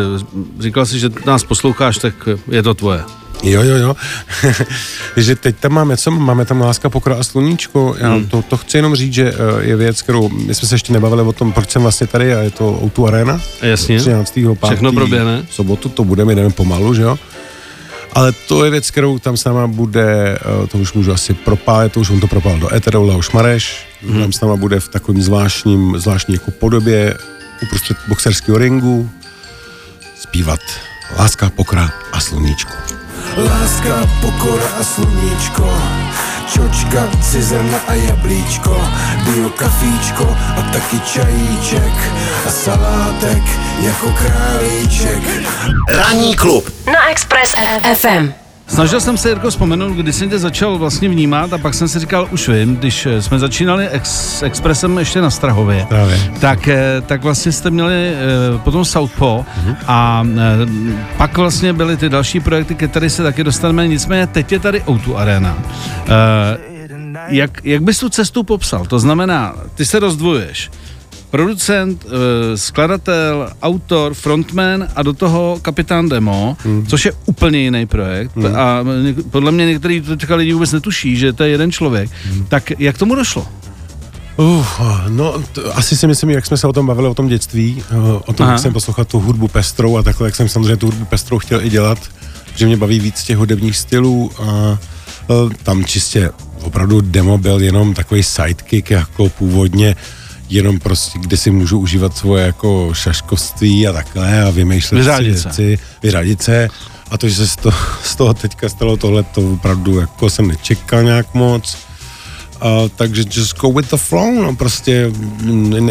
říkal 0.59 0.85
jsi, 0.85 0.99
že 0.99 1.09
nás 1.25 1.43
posloucháš, 1.43 1.97
tak 1.97 2.13
je 2.51 2.63
to 2.63 2.73
tvoje. 2.73 3.03
Jo, 3.43 3.63
jo, 3.63 3.75
jo. 3.75 3.95
že 5.17 5.35
teď 5.35 5.55
tam 5.59 5.71
máme, 5.71 5.97
co 5.97 6.11
máme 6.11 6.45
tam 6.45 6.61
Láska, 6.61 6.89
pokra 6.89 7.15
a 7.15 7.23
sluníčko. 7.23 7.95
Já 7.99 8.13
hmm. 8.13 8.27
to, 8.27 8.41
to 8.41 8.57
chci 8.57 8.77
jenom 8.77 8.95
říct, 8.95 9.13
že 9.13 9.33
eh, 9.33 9.63
je 9.65 9.75
věc, 9.75 10.01
kterou 10.01 10.29
my 10.29 10.55
jsme 10.55 10.67
se 10.67 10.75
ještě 10.75 10.93
nebavili 10.93 11.21
o 11.21 11.31
tom, 11.31 11.53
proč 11.53 11.71
jsem 11.71 11.81
vlastně 11.81 12.07
tady 12.07 12.35
a 12.35 12.39
je 12.39 12.51
to 12.51 12.79
O2 12.83 13.07
Arena. 13.07 13.41
Jasně. 13.61 13.99
13. 13.99 14.39
Všechno 14.65 14.93
proběhne. 14.93 15.45
sobotu 15.51 15.89
to 15.89 16.03
budeme, 16.03 16.35
jdeme 16.35 16.49
pomalu, 16.49 16.93
že 16.93 17.01
jo. 17.01 17.19
Ale 18.13 18.31
to 18.31 18.65
je 18.65 18.71
věc, 18.71 18.91
kterou 18.91 19.19
tam 19.19 19.37
s 19.37 19.43
náma 19.43 19.67
bude, 19.67 20.39
eh, 20.63 20.67
to 20.67 20.77
už 20.77 20.93
můžu 20.93 21.13
asi 21.13 21.33
propálit, 21.33 21.93
to 21.93 21.99
už 21.99 22.09
on 22.09 22.19
to 22.19 22.27
propál 22.27 22.59
do 22.59 22.75
Eteru, 22.75 23.07
Leoš 23.07 23.31
Mareš, 23.31 23.87
hmm. 24.01 24.21
tam 24.21 24.31
s 24.33 24.41
náma 24.41 24.55
bude 24.55 24.79
v 24.79 24.87
takovým 24.87 25.21
zvláštním, 25.21 25.97
zvláštní 25.97 26.33
jako 26.33 26.51
podobě 26.51 27.17
uprostřed 27.63 27.97
boxerského 28.07 28.57
ringu 28.57 29.09
zpívat 30.21 30.59
Láska, 31.17 31.49
pokra 31.49 31.89
a 32.11 32.19
sluníčko. 32.19 32.73
Láska, 33.37 34.09
pokora 34.21 34.67
a 34.79 34.83
sluníčko 34.83 35.73
Čočka, 36.89 37.09
cizrna 37.21 37.77
a 37.87 37.93
jablíčko 37.93 38.81
Bio 39.25 39.49
kafíčko 39.49 40.37
a 40.57 40.61
taky 40.73 40.99
čajíček 40.99 41.93
A 42.47 42.49
salátek 42.49 43.43
jako 43.81 44.11
králíček 44.11 45.23
Ranní 45.89 46.35
klub 46.35 46.69
na 46.85 47.09
Express 47.11 47.55
FM. 47.93 48.31
Snažil 48.67 49.01
jsem 49.01 49.17
se, 49.17 49.29
Jirko, 49.29 49.49
vzpomenout, 49.49 49.93
kdy 49.93 50.13
jsem 50.13 50.29
tě 50.29 50.39
začal 50.39 50.77
vlastně 50.77 51.09
vnímat 51.09 51.53
a 51.53 51.57
pak 51.57 51.73
jsem 51.73 51.87
si 51.87 51.99
říkal, 51.99 52.27
už 52.31 52.49
vím, 52.49 52.75
když 52.75 53.05
eh, 53.05 53.21
jsme 53.21 53.39
začínali 53.39 53.89
ex, 53.89 54.41
Expressem 54.43 54.97
ještě 54.97 55.21
na 55.21 55.29
Strahově, 55.29 55.85
Právě. 55.89 56.19
tak, 56.39 56.67
eh, 56.67 57.01
tak 57.05 57.23
vlastně 57.23 57.51
jste 57.51 57.69
měli 57.69 57.93
eh, 58.13 58.57
potom 58.57 58.85
Southpaw 58.85 59.43
Mhm. 59.63 59.75
a 59.87 60.23
pak 61.17 61.37
vlastně 61.37 61.73
byly 61.73 61.97
ty 61.97 62.09
další 62.09 62.39
projekty, 62.39 62.75
ke 62.75 62.87
které 62.87 63.09
se 63.09 63.23
taky 63.23 63.43
dostaneme, 63.43 63.87
nicméně 63.87 64.27
teď 64.27 64.51
je 64.51 64.59
tady 64.59 64.81
O2 64.81 65.15
Arena. 65.17 65.57
Jak, 67.27 67.61
jak 67.65 67.81
bys 67.83 67.99
tu 67.99 68.09
cestu 68.09 68.43
popsal? 68.43 68.85
To 68.85 68.99
znamená, 68.99 69.55
ty 69.75 69.85
se 69.85 69.99
rozdvojuješ. 69.99 70.71
Producent, 71.31 72.05
eh, 72.05 72.57
skladatel, 72.57 73.49
autor, 73.61 74.13
frontman 74.13 74.87
a 74.95 75.03
do 75.03 75.13
toho 75.13 75.59
kapitán 75.61 76.09
demo, 76.09 76.57
Hmm. 76.63 76.85
což 76.87 77.05
je 77.05 77.11
úplně 77.25 77.59
jiný 77.59 77.85
projekt 77.85 78.37
a 78.37 78.83
něk- 78.83 79.23
podle 79.31 79.51
mě 79.51 79.65
některý 79.65 80.01
teďka 80.01 80.35
lidi 80.35 80.53
vůbec 80.53 80.71
netuší, 80.71 81.17
že 81.17 81.33
to 81.33 81.43
je 81.43 81.49
jeden 81.49 81.71
člověk. 81.71 82.09
Hmm. 82.25 82.45
Tak 82.45 82.71
jak 82.79 82.97
tomu 82.97 83.15
došlo? 83.15 83.47
Uf, 84.37 84.81
no, 85.09 85.35
to, 85.51 85.77
asi 85.77 85.97
si 85.97 86.07
myslím, 86.07 86.29
jak 86.29 86.45
jsme 86.45 86.57
se 86.57 86.67
o 86.67 86.73
tom 86.73 86.87
bavili, 86.87 87.07
o 87.07 87.13
tom 87.13 87.27
dětství, 87.27 87.83
eh, 87.91 87.95
o 88.25 88.33
tom, 88.33 88.43
Aha. 88.43 88.51
jak 88.51 88.61
jsem 88.61 88.73
poslouchal 88.73 89.05
tu 89.05 89.19
hudbu 89.19 89.47
pestrou 89.47 89.97
a 89.97 90.03
takhle, 90.03 90.27
jak 90.27 90.35
jsem 90.35 90.49
samozřejmě 90.49 90.77
tu 90.77 90.85
hudbu 90.85 91.05
pestrou 91.05 91.39
chtěl 91.39 91.61
i 91.65 91.69
dělat, 91.69 91.97
že 92.55 92.65
mě 92.65 92.77
baví 92.77 92.99
víc 92.99 93.23
těch 93.23 93.37
hudebních 93.37 93.77
stylů 93.77 94.31
a 94.43 94.77
eh, 95.29 95.55
tam 95.63 95.85
čistě 95.85 96.29
opravdu 96.69 97.01
demo 97.01 97.37
byl 97.37 97.61
jenom 97.61 97.93
takový 97.93 98.23
sidekick, 98.23 98.89
jako 98.91 99.29
původně 99.29 99.95
jenom 100.49 100.79
prostě, 100.79 101.19
kde 101.19 101.37
si 101.37 101.51
můžu 101.51 101.79
užívat 101.79 102.17
svoje 102.17 102.45
jako 102.45 102.89
šaškovství 102.93 103.87
a 103.87 103.93
takhle 103.93 104.43
a 104.43 104.49
vymýšlet 104.49 104.89
si 104.89 104.95
Vyřádit 104.95 105.39
se. 105.39 105.49
věci, 105.49 105.79
vyřadit 106.03 106.41
se. 106.41 106.67
A 107.11 107.17
to, 107.17 107.29
že 107.29 107.35
se 107.35 107.47
z 107.47 107.55
toho, 107.55 107.77
z 108.03 108.15
toho 108.15 108.33
teďka 108.33 108.69
stalo 108.69 108.97
tohle, 108.97 109.23
to 109.23 109.53
opravdu 109.53 109.99
jako 109.99 110.29
jsem 110.29 110.47
nečekal 110.47 111.03
nějak 111.03 111.33
moc. 111.33 111.77
Uh, 112.63 112.89
takže 112.95 113.23
just 113.31 113.57
go 113.57 113.71
with 113.71 113.89
the 113.91 113.97
flow, 113.97 114.41
no 114.41 114.55
prostě 114.55 115.11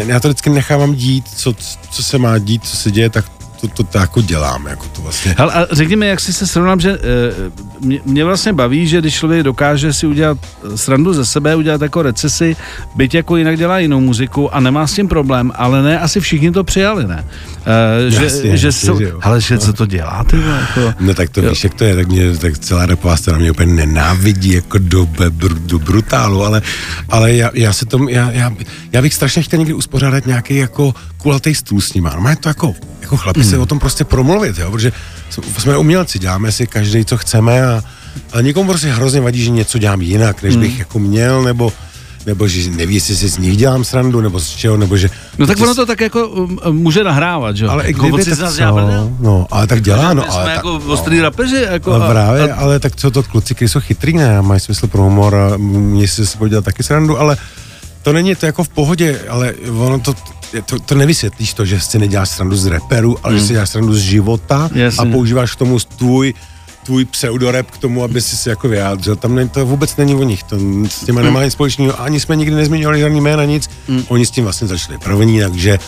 já 0.05 0.19
to 0.19 0.27
vždycky 0.27 0.49
nechávám 0.49 0.95
dít, 0.95 1.25
co, 1.35 1.53
co 1.91 2.03
se 2.03 2.17
má 2.17 2.37
dít, 2.37 2.67
co 2.67 2.77
se 2.77 2.91
děje, 2.91 3.09
tak 3.09 3.25
to, 3.61 3.67
to, 3.67 3.83
to 3.83 3.97
jako 3.97 4.21
dělám, 4.21 4.67
jako 4.67 4.85
to 4.95 5.01
vlastně. 5.01 5.35
Hele, 5.37 5.53
a 5.53 5.67
řekni 5.71 5.95
mi, 5.95 6.07
jak 6.07 6.19
jsi 6.19 6.33
se 6.33 6.47
srovnal, 6.47 6.79
že 6.79 6.91
eh, 6.91 7.51
mě, 7.81 7.99
mě 8.05 8.25
vlastně 8.25 8.53
baví, 8.53 8.87
že 8.87 9.01
když 9.01 9.15
člověk 9.15 9.43
dokáže 9.43 9.93
si 9.93 10.07
udělat 10.07 10.37
eh, 10.73 10.77
srandu 10.77 11.13
ze 11.13 11.25
sebe, 11.25 11.55
udělat 11.55 11.81
jako 11.81 12.01
recesi, 12.01 12.55
byť 12.95 13.13
jako 13.15 13.37
jinak 13.37 13.57
dělá 13.57 13.79
jinou 13.79 13.99
muziku 13.99 14.55
a 14.55 14.59
nemá 14.59 14.87
s 14.87 14.93
tím 14.93 15.07
problém, 15.07 15.51
ale 15.55 15.83
ne, 15.83 15.99
asi 15.99 16.19
všichni 16.19 16.51
to 16.51 16.63
přijali, 16.63 17.07
ne? 17.07 17.25
Eh, 17.65 18.11
že, 18.11 18.23
Jasně, 18.23 18.57
že, 18.57 18.67
jasně, 18.67 18.87
jsou, 18.87 18.99
že 18.99 19.03
jo. 19.03 19.19
hele, 19.23 19.41
že 19.41 19.57
co 19.57 19.73
to 19.73 19.85
dělá, 19.85 20.23
ty 20.23 20.37
vole, 20.37 20.59
jako, 20.59 20.93
No 20.99 21.13
tak 21.13 21.29
to 21.29 21.41
Jo. 21.41 21.49
víš, 21.49 21.63
jak 21.63 21.73
to 21.73 21.83
je, 21.83 21.95
tak, 21.95 22.07
mě, 22.07 22.37
tak 22.37 22.57
celá 22.57 22.85
repová 22.85 23.17
scéna 23.17 23.37
mě 23.37 23.51
úplně 23.51 23.73
nenávidí 23.73 24.53
jako 24.53 24.77
do, 24.77 25.05
br, 25.05 25.53
do 25.53 25.79
brutálu, 25.79 26.43
ale, 26.45 26.61
ale 27.09 27.33
já, 27.33 27.51
já, 27.53 27.73
se 27.73 27.85
tom, 27.85 28.09
já, 28.09 28.31
já, 28.31 28.51
já, 28.91 29.01
bych 29.01 29.13
strašně 29.13 29.41
chtěl 29.41 29.59
někdy 29.59 29.73
uspořádat 29.73 30.25
nějaký 30.25 30.55
jako 30.55 30.93
kulatý 31.17 31.55
stůl 31.55 31.81
s 31.81 31.93
nima. 31.93 32.15
No, 32.15 32.35
to 32.39 32.49
jako, 32.49 32.73
jako 33.01 33.17
chlapi 33.17 33.43
Se 33.49 33.57
o 33.57 33.65
tom 33.65 33.79
prostě 33.79 34.03
promluvit, 34.03 34.57
jo, 34.57 34.71
protože 34.71 34.91
jsme 35.57 35.77
umělci, 35.77 36.19
děláme 36.19 36.51
si 36.51 36.67
každý, 36.67 37.05
co 37.05 37.17
chceme 37.17 37.65
a, 37.65 37.83
a 38.33 38.41
někomu 38.41 38.69
prostě 38.69 38.87
hrozně 38.87 39.21
vadí, 39.21 39.43
že 39.43 39.49
něco 39.49 39.77
dělám 39.77 40.01
jinak, 40.01 40.43
než 40.43 40.53
Hmm. 40.53 40.63
bych 40.63 40.79
jako 40.79 40.99
měl, 40.99 41.43
nebo 41.43 41.73
nebo 42.25 42.47
že 42.47 42.69
neví, 42.69 42.95
jestli 42.95 43.15
si 43.15 43.27
z 43.29 43.37
nich 43.37 43.57
dělám 43.57 43.83
srandu, 43.83 44.21
nebo 44.21 44.39
z 44.39 44.49
čeho, 44.49 44.77
nebo 44.77 44.97
že... 44.97 45.09
No 45.37 45.47
tak 45.47 45.59
ono 45.61 45.75
to 45.75 45.85
tak 45.85 46.01
jako 46.01 46.27
um, 46.27 46.59
může 46.71 47.03
nahrávat, 47.03 47.55
že 47.55 47.65
jo? 47.65 47.71
ale 47.71 47.87
Jako 47.87 48.01
kdyby, 48.01 48.23
si 48.23 48.29
tak 48.29 48.51
co? 48.51 49.15
No, 49.19 49.47
ale 49.51 49.67
tak 49.67 49.81
dělá, 49.81 50.13
no. 50.13 50.23
Ale 50.23 50.31
jsme 50.31 50.43
tak, 50.43 50.55
jako 50.55 50.81
no. 50.85 50.93
ostrý 50.93 51.21
rapeři, 51.21 51.67
jako 51.71 51.93
A 51.93 52.09
právě, 52.09 52.51
a, 52.51 52.55
ale 52.55 52.79
tak 52.79 52.95
co 52.95 53.11
to 53.11 53.23
kluci, 53.23 53.55
kteří 53.55 53.69
jsou 53.69 53.79
chytrý, 53.79 54.13
ne, 54.13 54.41
mají 54.41 54.59
smysl 54.59 54.87
pro 54.87 55.01
humor 55.03 55.35
a 55.35 55.57
mě 55.57 56.07
si 56.07 56.27
si 56.27 56.37
podělat 56.37 56.65
taky 56.65 56.83
srandu, 56.83 57.19
ale 57.19 57.37
to 58.03 58.13
není 58.13 58.35
to 58.35 58.45
jako 58.45 58.63
v 58.63 58.69
pohodě, 58.69 59.19
ale 59.29 59.53
ono 59.77 59.99
to, 59.99 60.13
to, 60.65 60.79
to 60.79 60.95
nevysvětlíš 60.95 61.53
to, 61.53 61.65
že 61.65 61.79
si 61.79 61.99
neděláš 61.99 62.29
srandu 62.29 62.55
z 62.55 62.65
reperu, 62.65 63.17
ale 63.23 63.35
že 63.35 63.41
si 63.45 63.53
děláš 63.53 63.69
srandu 63.69 63.93
z 63.93 63.99
života 63.99 64.69
Jasně. 64.73 65.01
a 65.01 65.11
používáš 65.11 65.55
k 65.55 65.55
tomu 65.55 65.79
tvůj 65.79 66.33
tvůj 66.83 67.05
pseudorep 67.05 67.71
k 67.71 67.77
tomu, 67.77 68.03
aby 68.03 68.21
si 68.21 68.37
se 68.37 68.49
jako 68.49 68.67
vyjádřil. 68.67 69.15
Tam 69.15 69.35
ne, 69.35 69.47
to 69.47 69.65
vůbec 69.65 69.95
není 69.95 70.15
o 70.15 70.23
nich, 70.23 70.43
to 70.43 70.57
s 70.89 71.05
těma 71.05 71.21
nemá 71.21 71.43
nic 71.43 71.53
společného, 71.53 72.01
ani 72.01 72.19
jsme 72.19 72.35
nikdy 72.35 72.55
nezmiňovali 72.55 72.99
žádný 72.99 73.21
jména, 73.21 73.45
nic. 73.45 73.69
Oni 74.07 74.25
s 74.25 74.31
tím 74.31 74.43
vlastně 74.43 74.67
začali 74.67 74.97
první, 74.97 75.39
takže 75.39 75.79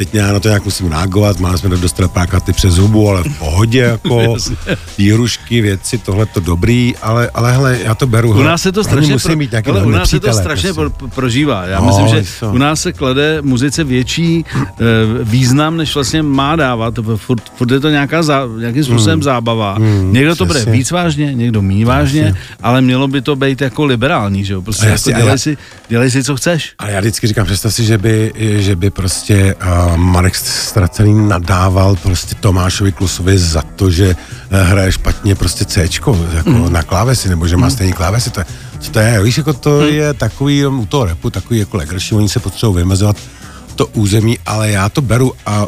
teď 0.00 0.14
já 0.14 0.32
na 0.32 0.40
to 0.40 0.48
nějak 0.48 0.64
musím 0.64 0.92
reagovat, 0.92 1.40
máme 1.40 1.58
jsme 1.58 1.68
dostat 1.76 2.10
plákaty 2.12 2.52
přes 2.52 2.76
hubu, 2.76 3.08
ale 3.08 3.22
v 3.22 3.38
pohodě, 3.38 3.78
jako 3.78 4.36
výhrušky, 4.98 5.60
věci, 5.60 5.98
tohle 5.98 6.26
to 6.26 6.40
dobrý, 6.40 6.94
ale, 7.02 7.30
ale 7.34 7.52
hele, 7.52 7.78
já 7.84 7.94
to 7.94 8.06
beru. 8.06 8.30
U 8.30 8.42
nás 8.42 8.62
se 8.62 8.72
to 8.72 8.84
strašně, 8.84 9.16
pro, 9.18 9.36
mít 9.36 9.50
nějaký 9.50 9.70
hele, 9.70 9.84
u 9.84 9.90
nás 9.90 10.10
se 10.10 10.20
to 10.20 10.32
strašně 10.32 10.72
prostě. 10.72 10.94
pro, 10.98 11.08
prožívá. 11.08 11.66
Já 11.66 11.80
No, 11.80 11.86
myslím, 11.86 12.08
že 12.08 12.24
jsou. 12.24 12.50
u 12.52 12.58
nás 12.58 12.80
se 12.80 12.92
klade 12.92 13.42
muzice 13.42 13.84
větší 13.84 14.44
e, 14.60 14.74
význam, 15.24 15.76
než 15.76 15.94
vlastně 15.94 16.22
má 16.22 16.56
dávat. 16.56 16.94
Furt, 17.16 17.42
furt 17.56 17.70
je 17.70 17.80
to 17.80 17.90
nějaká 17.90 18.22
zá, 18.22 18.42
nějakým 18.60 18.84
způsobem 18.84 19.14
Hmm. 19.14 19.22
zábava. 19.22 19.76
někdo 20.10 20.36
to 20.36 20.46
bude 20.46 20.64
víc 20.64 20.90
vážně, 20.90 21.34
někdo 21.34 21.62
méně 21.62 21.86
vážně, 21.86 22.34
ale 22.62 22.80
mělo 22.82 23.08
by 23.08 23.20
to 23.22 23.36
být 23.36 23.60
jako 23.60 23.84
liberální, 23.84 24.44
že 24.44 24.52
jo? 24.52 24.62
Prostě 24.62 24.86
jako 24.86 25.10
dělej, 25.10 25.38
si, 25.38 25.56
dělej 25.88 26.10
si, 26.10 26.24
co 26.24 26.36
chceš. 26.36 26.72
A 26.78 26.88
já 26.88 27.00
vždycky 27.00 27.26
říkám, 27.26 27.46
představ 27.46 27.74
si, 27.74 27.84
že 27.84 27.98
by, 27.98 28.32
že 28.58 28.76
by 28.76 28.90
prostě 28.90 29.54
uh, 29.54 29.89
Marek 29.96 30.36
Stracený 30.36 31.28
nadával 31.28 31.96
prostě 31.96 32.34
Tomášovi 32.34 32.92
Klusovi 32.92 33.38
za 33.38 33.62
to, 33.76 33.90
že 33.90 34.16
uh, 34.52 34.58
hraje 34.58 34.92
špatně 34.92 35.34
prostě 35.34 35.64
C 35.64 35.80
jako 35.92 36.18
Mm. 36.46 36.72
na 36.72 36.82
klávesi, 36.82 37.28
nebo 37.28 37.46
že 37.48 37.56
má 37.56 37.70
stejný 37.70 37.92
klávesy. 37.92 38.30
To 38.30 38.40
je, 38.40 38.44
co 38.80 38.90
to 38.90 38.98
je, 38.98 39.22
víš, 39.22 39.36
jako 39.38 39.52
to 39.52 39.70
Mm. 39.80 39.86
je 39.86 40.14
takový 40.14 40.66
u 40.66 40.86
toho 40.86 41.04
repu, 41.04 41.30
takový 41.30 41.58
jako 41.60 41.76
legrační, 41.76 42.16
oni 42.16 42.28
se 42.28 42.40
potřebují 42.40 42.76
vymezovat 42.76 43.16
to 43.74 43.86
území, 43.86 44.38
ale 44.46 44.70
já 44.70 44.88
to 44.88 45.00
beru 45.00 45.32
a 45.46 45.66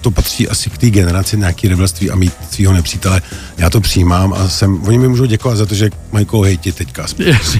to 0.00 0.10
patří 0.10 0.48
asi 0.48 0.70
k 0.70 0.78
té 0.78 0.90
generaci 0.90 1.36
nějaký 1.36 1.68
rebelství 1.68 2.10
a 2.10 2.16
mít 2.16 2.32
svého 2.50 2.72
nepřítele. 2.72 3.22
Já 3.58 3.70
to 3.70 3.80
přijímám 3.80 4.32
a 4.32 4.48
jsem, 4.48 4.82
oni 4.82 4.98
mi 4.98 5.08
můžou 5.08 5.24
děkovat 5.24 5.56
za 5.56 5.66
to, 5.66 5.74
že 5.74 5.90
mají 6.12 6.26
koho 6.26 6.42
hejtit 6.42 6.76
teďka. 6.76 7.06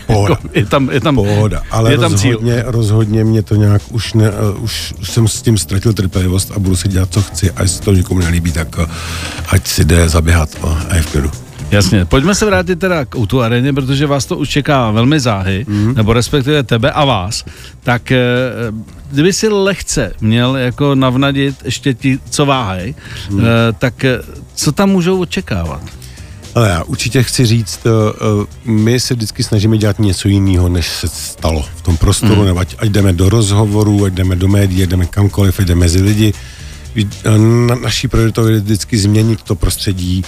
Pohoda. 0.07 0.35
Jako, 0.43 0.49
je 0.59 0.67
tam, 0.67 0.91
je 0.91 1.01
tam, 1.01 1.15
Pohoda, 1.15 1.63
ale 1.71 1.93
je 1.93 1.99
tam 1.99 2.17
cíl. 2.17 2.33
rozhodně, 2.33 2.63
rozhodně 2.67 3.25
mě 3.25 3.43
to 3.43 3.55
nějak 3.55 3.83
už, 3.91 4.15
ne, 4.15 4.31
už 4.61 4.95
jsem 5.03 5.29
s 5.29 5.43
tím 5.43 5.59
ztratil 5.59 5.93
trpělivost 5.93 6.53
a 6.55 6.59
budu 6.59 6.77
si 6.77 6.89
dělat, 6.89 7.09
co 7.13 7.23
chci 7.23 7.51
a 7.51 7.63
jestli 7.63 7.85
to 7.85 7.93
někomu 7.93 8.21
nelíbí, 8.21 8.53
tak 8.53 8.79
uh, 8.79 8.85
ať 9.49 9.67
si 9.67 9.85
jde 9.85 10.09
zaběhat 10.09 10.49
uh, 10.63 10.79
a 10.89 10.95
je 10.95 11.03
v 11.03 11.07
klidu. 11.07 11.44
Jasně, 11.75 12.05
pojďme 12.05 12.35
se 12.35 12.47
vrátit 12.47 12.79
teda 12.79 13.05
k 13.05 13.15
Outu 13.17 13.43
areně, 13.43 13.73
protože 13.73 14.07
vás 14.07 14.27
to 14.27 14.37
už 14.37 14.49
čeká 14.49 14.91
velmi 14.91 15.21
záhy, 15.21 15.65
Mhm. 15.69 15.87
mm. 15.89 15.95
nebo 15.95 16.13
respektive 16.13 16.63
tebe 16.63 16.91
a 16.93 17.05
vás, 17.05 17.45
tak 17.83 18.13
eh, 18.13 18.19
kdyby 19.11 19.33
si 19.33 19.49
lehce 19.49 20.13
měl 20.21 20.57
jako 20.57 20.95
navnadit 20.95 21.57
ještě 21.65 21.95
ti, 21.95 22.19
co 22.31 22.47
váhají, 22.47 22.95
Mhm. 23.31 23.39
mm. 23.41 23.45
tak 23.79 24.05
eh, 24.05 24.19
co 24.55 24.73
tam 24.73 24.91
můžou 24.91 25.21
očekávat? 25.21 25.83
Ale 26.55 26.69
já 26.69 26.83
určitě 26.85 27.23
chci 27.23 27.47
říct, 27.47 27.81
my 28.65 29.01
se 29.01 29.15
vždycky 29.15 29.43
snažíme 29.43 29.79
dělat 29.79 29.99
něco 29.99 30.29
jiného, 30.29 30.69
než 30.69 30.89
se 30.89 31.09
stalo 31.09 31.65
v 31.77 31.83
tom 31.83 31.97
prostoru, 31.97 32.37
mm. 32.41 32.47
nebo 32.47 32.59
ať, 32.61 32.77
ať 32.79 32.89
jdeme 32.89 33.13
do 33.13 33.29
rozhovorů, 33.29 34.05
ať 34.05 34.13
jdeme 34.13 34.37
do 34.37 34.49
médií, 34.49 34.83
ať 34.83 34.89
jdeme 34.89 35.07
kamkoliv, 35.07 35.61
ať 35.61 35.67
jdeme 35.67 35.81
mezi 35.81 36.03
lidi. 36.03 36.33
Na, 37.67 37.75
naší 37.75 38.09
prioritou 38.09 38.47
je 38.47 38.61
vždycky 38.61 38.99
změnit 38.99 39.43
to 39.43 39.55
prostředí 39.55 40.25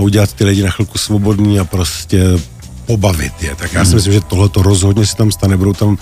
a 0.00 0.02
udělat 0.02 0.32
ty 0.32 0.44
lidi 0.44 0.62
na 0.62 0.70
chvilku 0.70 0.98
svobodný 0.98 1.60
a 1.60 1.64
prostě 1.64 2.24
pobavit 2.86 3.32
je. 3.42 3.54
Tak 3.54 3.72
já 3.72 3.84
si 3.84 3.94
myslím, 3.94 4.12
že 4.12 4.20
tohle 4.20 4.48
to 4.48 4.62
rozhodně 4.62 5.06
se 5.06 5.16
tam 5.16 5.32
stane, 5.32 5.56
budou 5.56 5.72
tam 5.72 5.88
uh, 5.88 5.98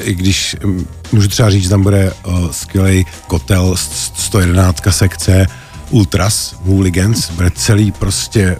i 0.00 0.14
když 0.14 0.56
um, 0.64 0.86
můžu 1.12 1.28
třeba 1.28 1.50
říct, 1.50 1.62
že 1.62 1.68
tam 1.68 1.82
bude 1.82 2.12
uh, 2.26 2.50
skvělý 2.50 3.06
kotel 3.26 3.76
s- 3.76 4.12
111 4.14 4.76
sekce 4.90 5.46
Ultras, 5.90 6.54
Hooligans, 6.64 7.30
bude 7.30 7.50
celý 7.50 7.92
prostě 7.92 8.56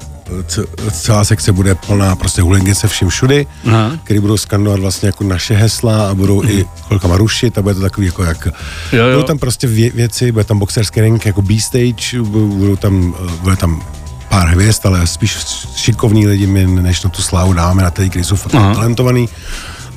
c- 0.46 0.64
celá 0.90 1.24
sekce 1.24 1.52
bude 1.52 1.74
plná 1.74 2.16
prostě 2.16 2.42
hulingice 2.42 2.88
všem 2.88 3.08
všudy, 3.08 3.46
Aha. 3.66 3.92
který 4.04 4.20
budou 4.20 4.36
skandovat 4.36 4.80
vlastně 4.80 5.06
jako 5.06 5.24
naše 5.24 5.54
hesla 5.54 6.08
a 6.10 6.14
budou 6.14 6.44
i 6.44 6.66
chvilkama 6.86 7.16
rušit 7.16 7.58
a 7.58 7.62
bude 7.62 7.74
to 7.74 7.80
takový 7.80 8.06
jako 8.06 8.22
jak... 8.24 8.46
Jo, 8.92 9.04
jo. 9.06 9.06
Budou 9.14 9.22
tam 9.26 9.38
prostě 9.38 9.66
vě- 9.68 9.92
věci, 9.94 10.32
bude 10.32 10.44
tam 10.44 10.58
boxerský 10.58 11.00
ring 11.00 11.26
jako 11.26 11.42
B-stage, 11.42 12.20
bu- 12.22 12.48
budou 12.58 12.76
tam, 12.76 13.14
eh, 13.28 13.32
bude 13.42 13.56
tam 13.56 13.82
pár 14.32 14.48
hvězd, 14.48 14.86
ale 14.86 15.06
spíš 15.06 15.36
šikovní 15.76 16.26
lidi, 16.26 16.46
my 16.46 16.66
než 16.66 17.02
na 17.02 17.10
tu 17.10 17.22
slávu 17.22 17.52
dáme 17.52 17.82
na 17.82 17.90
ty, 17.90 18.10
kteří 18.10 18.24
jsou 18.24 18.36
fakt 18.36 18.54
Aha. 18.54 18.74
talentovaný. 18.74 19.28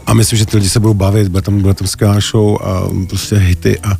A 0.06 0.13
myslím, 0.13 0.39
že 0.39 0.46
ty 0.46 0.58
lidi 0.58 0.70
se 0.70 0.80
budou 0.80 0.94
bavit, 0.94 1.27
bude 1.27 1.42
tam, 1.42 1.62
bude 1.62 1.74
tam 1.74 1.88
skvělá 1.88 2.20
show 2.20 2.58
a 2.63 2.82
prostě 3.10 3.36
hity 3.36 3.80
a 3.80 3.98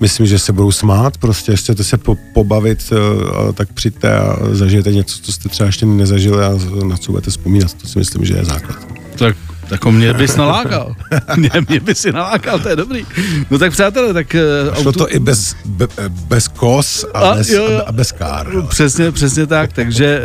myslím, 0.00 0.26
že 0.26 0.38
se 0.38 0.52
budou 0.52 0.72
smát, 0.72 1.18
prostě 1.18 1.74
to 1.74 1.84
se 1.84 1.98
po, 1.98 2.16
pobavit, 2.34 2.92
eh, 2.92 3.48
a 3.48 3.52
tak 3.52 3.72
přijďte 3.72 4.18
a 4.18 4.36
zažijete 4.52 4.92
něco, 4.92 5.18
co 5.22 5.32
jste 5.32 5.48
třeba 5.48 5.66
ještě 5.66 5.86
nezažili 5.86 6.44
a 6.44 6.50
na 6.84 6.96
co 6.96 7.12
budete 7.12 7.30
vzpomínat, 7.30 7.74
to 7.74 7.88
si 7.88 7.98
myslím, 7.98 8.24
že 8.24 8.34
je 8.34 8.44
základ. 8.44 8.78
Tak 9.18 9.36
jako 9.70 9.92
mě 9.92 10.12
bys 10.12 10.36
nalákal. 10.36 10.94
mě, 11.36 11.50
mě 11.68 11.80
bys 11.80 11.98
si 11.98 12.12
nalákal, 12.12 12.58
to 12.58 12.68
je 12.68 12.76
dobrý. 12.76 13.06
No 13.50 13.58
tak 13.58 13.72
přátelé, 13.72 14.12
tak... 14.14 14.34
eh, 14.34 14.40
Šlo 14.80 14.92
autu- 14.92 14.98
to 14.98 15.14
i 15.14 15.18
bez, 15.18 15.56
be, 15.64 15.86
bez 16.28 16.48
kos 16.48 17.04
a, 17.14 17.18
A, 17.18 17.34
bez, 17.34 17.48
jo, 17.48 17.64
jo. 17.70 17.82
a 17.86 17.92
bez 17.92 18.12
kár. 18.12 18.46
jo. 18.52 18.62
Přesně, 18.62 19.12
přesně 19.12 19.46
tak, 19.46 19.72
takže 19.72 20.20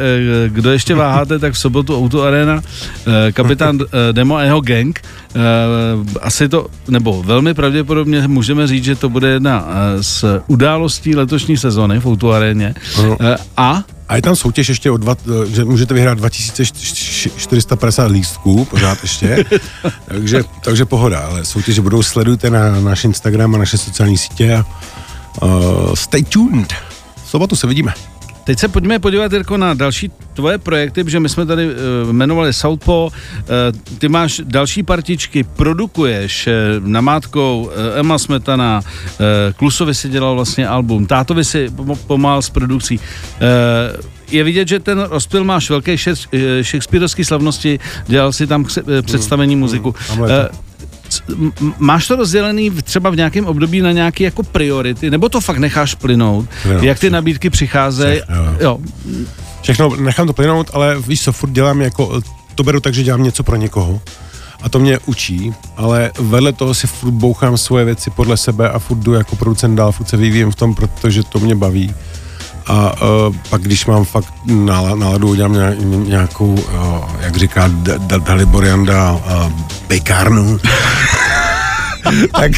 eh, 0.45 0.50
kdo 0.50 0.71
ještě 0.71 0.95
váháte, 0.95 1.39
tak 1.39 1.53
v 1.53 1.57
sobotu 1.57 1.98
Auto 1.98 2.24
Arena, 2.24 2.62
eh, 3.27 3.31
kapitán 3.31 3.79
Demo 4.12 4.36
a 4.36 4.43
jeho 4.43 4.62
gang, 4.62 5.00
asi 6.21 6.50
to, 6.50 6.67
nebo 6.88 7.24
velmi 7.24 7.53
pravděpodobně 7.53 8.27
můžeme 8.27 8.67
říct, 8.67 8.83
že 8.83 8.95
to 8.95 9.10
bude 9.10 9.27
jedna 9.27 9.67
z 10.01 10.25
událostí 10.48 11.15
letošní 11.15 11.57
sezony 11.57 12.00
v 12.00 12.05
Auto 12.05 12.31
Aréně. 12.31 12.74
Eh, 13.21 13.36
a 13.57 13.83
A 14.12 14.15
je 14.15 14.22
tam 14.22 14.36
soutěž 14.36 14.70
ještě 14.70 14.91
o 14.91 14.98
dva, 14.98 15.15
že 15.48 15.65
můžete 15.65 15.94
vyhrát 15.94 16.18
2450 16.18 18.12
lístků, 18.12 18.65
pořád 18.65 18.98
ještě, 19.01 19.46
takže, 20.06 20.44
takže 20.63 20.86
pohoda, 20.86 21.20
ale 21.20 21.46
soutěže 21.46 21.82
budou, 21.82 22.03
sledujte 22.03 22.50
na 22.50 22.82
náš 22.82 23.03
Instagram 23.03 23.56
a 23.56 23.58
naše 23.58 23.77
sociální 23.77 24.18
sítě 24.18 24.56
a 24.56 24.65
uh, 25.41 25.94
stay 25.94 26.24
tuned. 26.24 26.74
V 27.25 27.30
sobotu 27.30 27.56
se 27.56 27.68
vidíme. 27.68 27.94
Teď 28.43 28.60
se 28.60 28.67
pojďme 28.67 29.00
podívat 29.00 29.31
Jirko, 29.33 29.57
na 29.57 29.74
další 29.74 30.12
tvoje 30.33 30.57
projekty, 30.57 31.03
protože 31.03 31.19
my 31.19 31.29
jsme 31.29 31.45
tady 31.45 31.65
uh, 31.67 31.74
jmenovali 32.10 32.53
Southpaw, 32.53 32.95
uh, 32.95 33.10
ty 33.98 34.10
máš 34.10 34.41
další 34.43 34.83
partičky, 34.83 35.43
produkuješ 35.43 36.48
uh, 36.48 36.88
namátkou 36.88 37.62
uh, 37.63 38.00
Emma 38.00 38.17
Smetana, 38.17 38.81
uh, 38.83 39.25
Klusovi 39.55 39.95
si 39.95 40.10
dělal 40.10 40.36
vlastně 40.36 40.67
album, 40.67 41.05
tátovi 41.05 41.45
si 41.45 41.69
pom- 41.69 41.98
pomáhal 42.07 42.41
s 42.41 42.50
produkcí. 42.50 42.98
Uh, 43.00 44.01
je 44.31 44.43
vidět, 44.43 44.67
že 44.67 44.79
ten 44.79 45.00
rozptyl 45.00 45.43
máš 45.43 45.69
velké 45.69 45.95
šek- 45.95 46.62
Shakespeareovské 46.63 47.25
slavnosti, 47.25 47.79
dělal 48.07 48.33
si 48.33 48.48
tam 48.48 48.63
kse- 48.63 48.83
eh, 48.98 49.01
představení 49.01 49.55
muziku. 49.55 49.95
Hamleta. 50.10 50.50
Máš 51.77 52.08
to 52.08 52.15
rozdělený 52.15 52.70
v- 52.70 52.82
třeba 52.82 53.10
v 53.10 53.15
nějakém 53.15 53.46
období 53.46 53.82
na 53.82 53.91
nějaké 53.91 54.24
jako 54.24 54.44
priority, 54.44 55.10
nebo 55.10 55.30
to 55.30 55.41
fakt 55.41 55.58
necháš 55.58 55.96
plynout? 55.96 56.50
Jo, 56.65 56.72
jak 56.72 56.98
ty 56.98 57.00
všechno. 57.00 57.13
nabídky 57.15 57.50
přicházejí? 57.50 58.22
Jo, 58.60 58.80
Všechno 59.62 59.96
nechám 59.96 60.27
to 60.27 60.34
plynout, 60.34 60.72
ale 60.74 61.00
víš 61.08 61.24
co, 61.24 61.32
furt 61.32 61.50
dělám 61.51 61.82
jako, 61.82 62.22
to 62.56 62.63
beru 62.63 62.80
tak, 62.80 62.94
že 62.94 63.03
dělám 63.03 63.24
něco 63.24 63.44
pro 63.44 63.56
někoho 63.56 64.01
a 64.62 64.70
to 64.70 64.80
mě 64.80 65.00
učí, 65.06 65.53
ale 65.77 66.12
vedle 66.20 66.53
toho 66.53 66.74
si 66.74 66.88
furt 66.88 67.12
bouchám 67.12 67.58
svoje 67.58 67.86
věci 67.86 68.10
podle 68.10 68.38
sebe 68.38 68.70
a 68.70 68.80
furt 68.80 68.98
jdu 68.98 69.13
jako 69.13 69.36
producent 69.36 69.77
dál, 69.77 69.91
furt 69.91 70.10
se 70.10 70.18
vyvíjím 70.18 70.51
v 70.51 70.56
tom, 70.56 70.75
protože 70.75 71.24
to 71.24 71.39
mě 71.39 71.56
baví. 71.56 71.94
A 72.72 72.94
uh, 73.04 73.36
pak, 73.50 73.62
když 73.62 73.86
mám 73.86 74.06
fakt 74.06 74.34
nála- 74.46 74.96
náladu, 74.96 75.28
udělám 75.30 75.54
ně- 75.54 75.75
ně- 75.80 75.98
nějakou, 76.10 76.54
uh, 76.54 77.06
jak 77.20 77.38
říká 77.38 77.68
D- 77.68 78.00
D- 78.00 78.20
Dalibor 78.20 78.66
Janda, 78.66 79.12
uh, 79.12 79.51
bejkárnu, 79.88 80.60
tak, 82.36 82.51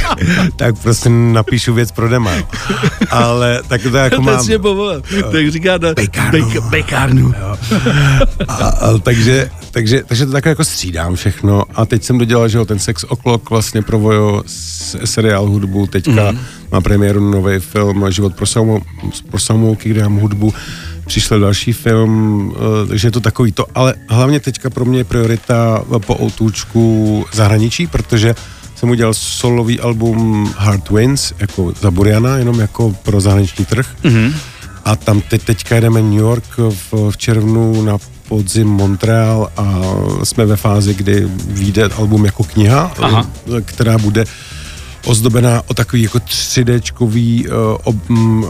tak 0.56 0.80
prostě 0.80 1.10
napíšu 1.10 1.74
věc 1.74 1.92
pro 1.92 2.10
dema. 2.10 2.36
jo. 2.36 2.44
Ale 3.10 3.62
tak 3.68 3.82
to 3.82 3.98
jako 3.98 4.22
mám... 4.22 4.36
Přesně 4.38 4.60
povolil. 4.60 5.02
Tak 5.32 5.52
říká 5.52 5.78
na 5.78 5.94
Bejkárnu. 5.94 6.40
bejk- 6.40 6.70
bejkárnu. 6.70 7.34
A, 8.48 8.54
a, 8.68 8.98
takže, 8.98 9.50
takže, 9.72 10.04
takže 10.04 10.26
to 10.26 10.32
takhle 10.32 10.50
jako 10.50 10.64
střídám 10.64 11.16
všechno 11.16 11.64
a 11.76 11.86
teď 11.86 12.04
jsem 12.04 12.18
dodělal, 12.18 12.48
že 12.48 12.58
jo, 12.58 12.66
ten 12.66 12.80
Sex 12.80 13.06
O'Clock 13.10 13.50
vlastně 13.50 13.82
pro 13.82 14.00
Vojo 14.00 14.44
s- 14.46 14.98
seriál 15.06 15.46
hudbu, 15.46 15.88
teďka 15.88 16.32
mm. 16.32 16.40
má 16.72 16.82
premiéru 16.82 17.32
nový 17.32 17.60
film 17.60 18.12
Život 18.12 18.36
pro, 18.36 18.46
samou, 18.46 18.82
pro 19.30 19.40
samouky, 19.40 19.90
kde 19.90 20.04
mám 20.04 20.16
hudbu, 20.18 20.54
přišel 21.06 21.40
další 21.40 21.74
film, 21.74 22.54
eh, 22.84 22.88
takže 22.88 23.08
je 23.08 23.12
to 23.12 23.20
takový 23.20 23.52
to, 23.52 23.66
ale 23.76 23.94
hlavně 24.10 24.40
teďka 24.40 24.70
pro 24.70 24.86
mě 24.86 25.00
je 25.00 25.04
priorita 25.04 25.84
po 26.06 26.16
outůčku 26.24 27.26
zahraničí, 27.34 27.88
protože 27.88 28.36
jsem 28.84 28.90
udělal 28.90 29.14
solový 29.14 29.80
album 29.80 30.54
Hard 30.58 30.90
Wins, 30.90 31.34
jako 31.40 31.74
za 31.82 31.92
Buriana, 31.92 32.38
jenom 32.38 32.60
jako 32.60 32.96
pro 33.04 33.22
zahraniční 33.22 33.66
trh. 33.66 33.88
Mm-hmm. 34.04 34.34
A 34.86 34.96
tam 34.96 35.22
teď, 35.22 35.44
teďka 35.44 35.76
jedeme 35.76 36.02
New 36.02 36.20
York 36.20 36.58
v, 36.58 36.94
v 37.12 37.18
červnu 37.18 37.82
na 37.82 37.98
podzim 38.28 38.68
Montreal 38.68 39.52
a 39.58 39.82
jsme 40.24 40.46
ve 40.46 40.56
fázi, 40.56 40.94
kdy 40.94 41.28
vyjde 41.48 41.84
album 41.84 42.26
jako 42.26 42.44
kniha, 42.44 42.92
Aha. 43.02 43.28
eh, 43.58 43.62
která 43.62 43.98
bude 43.98 44.26
ozdobená 45.06 45.62
o 45.68 45.74
takový 45.74 46.02
jako 46.02 46.18
3Dčkový 46.18 47.46
uh, 47.46 47.78
ob, 47.84 48.10
um, 48.10 48.44
uh, 48.44 48.50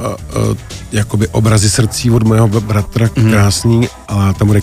jakoby 0.92 1.28
obrazy 1.28 1.70
srdcí 1.70 2.12
od 2.12 2.24
mého 2.24 2.48
bratra, 2.48 3.10
mm. 3.16 3.32
krásný, 3.32 3.88
a 4.08 4.34
tam 4.34 4.48
bude 4.48 4.62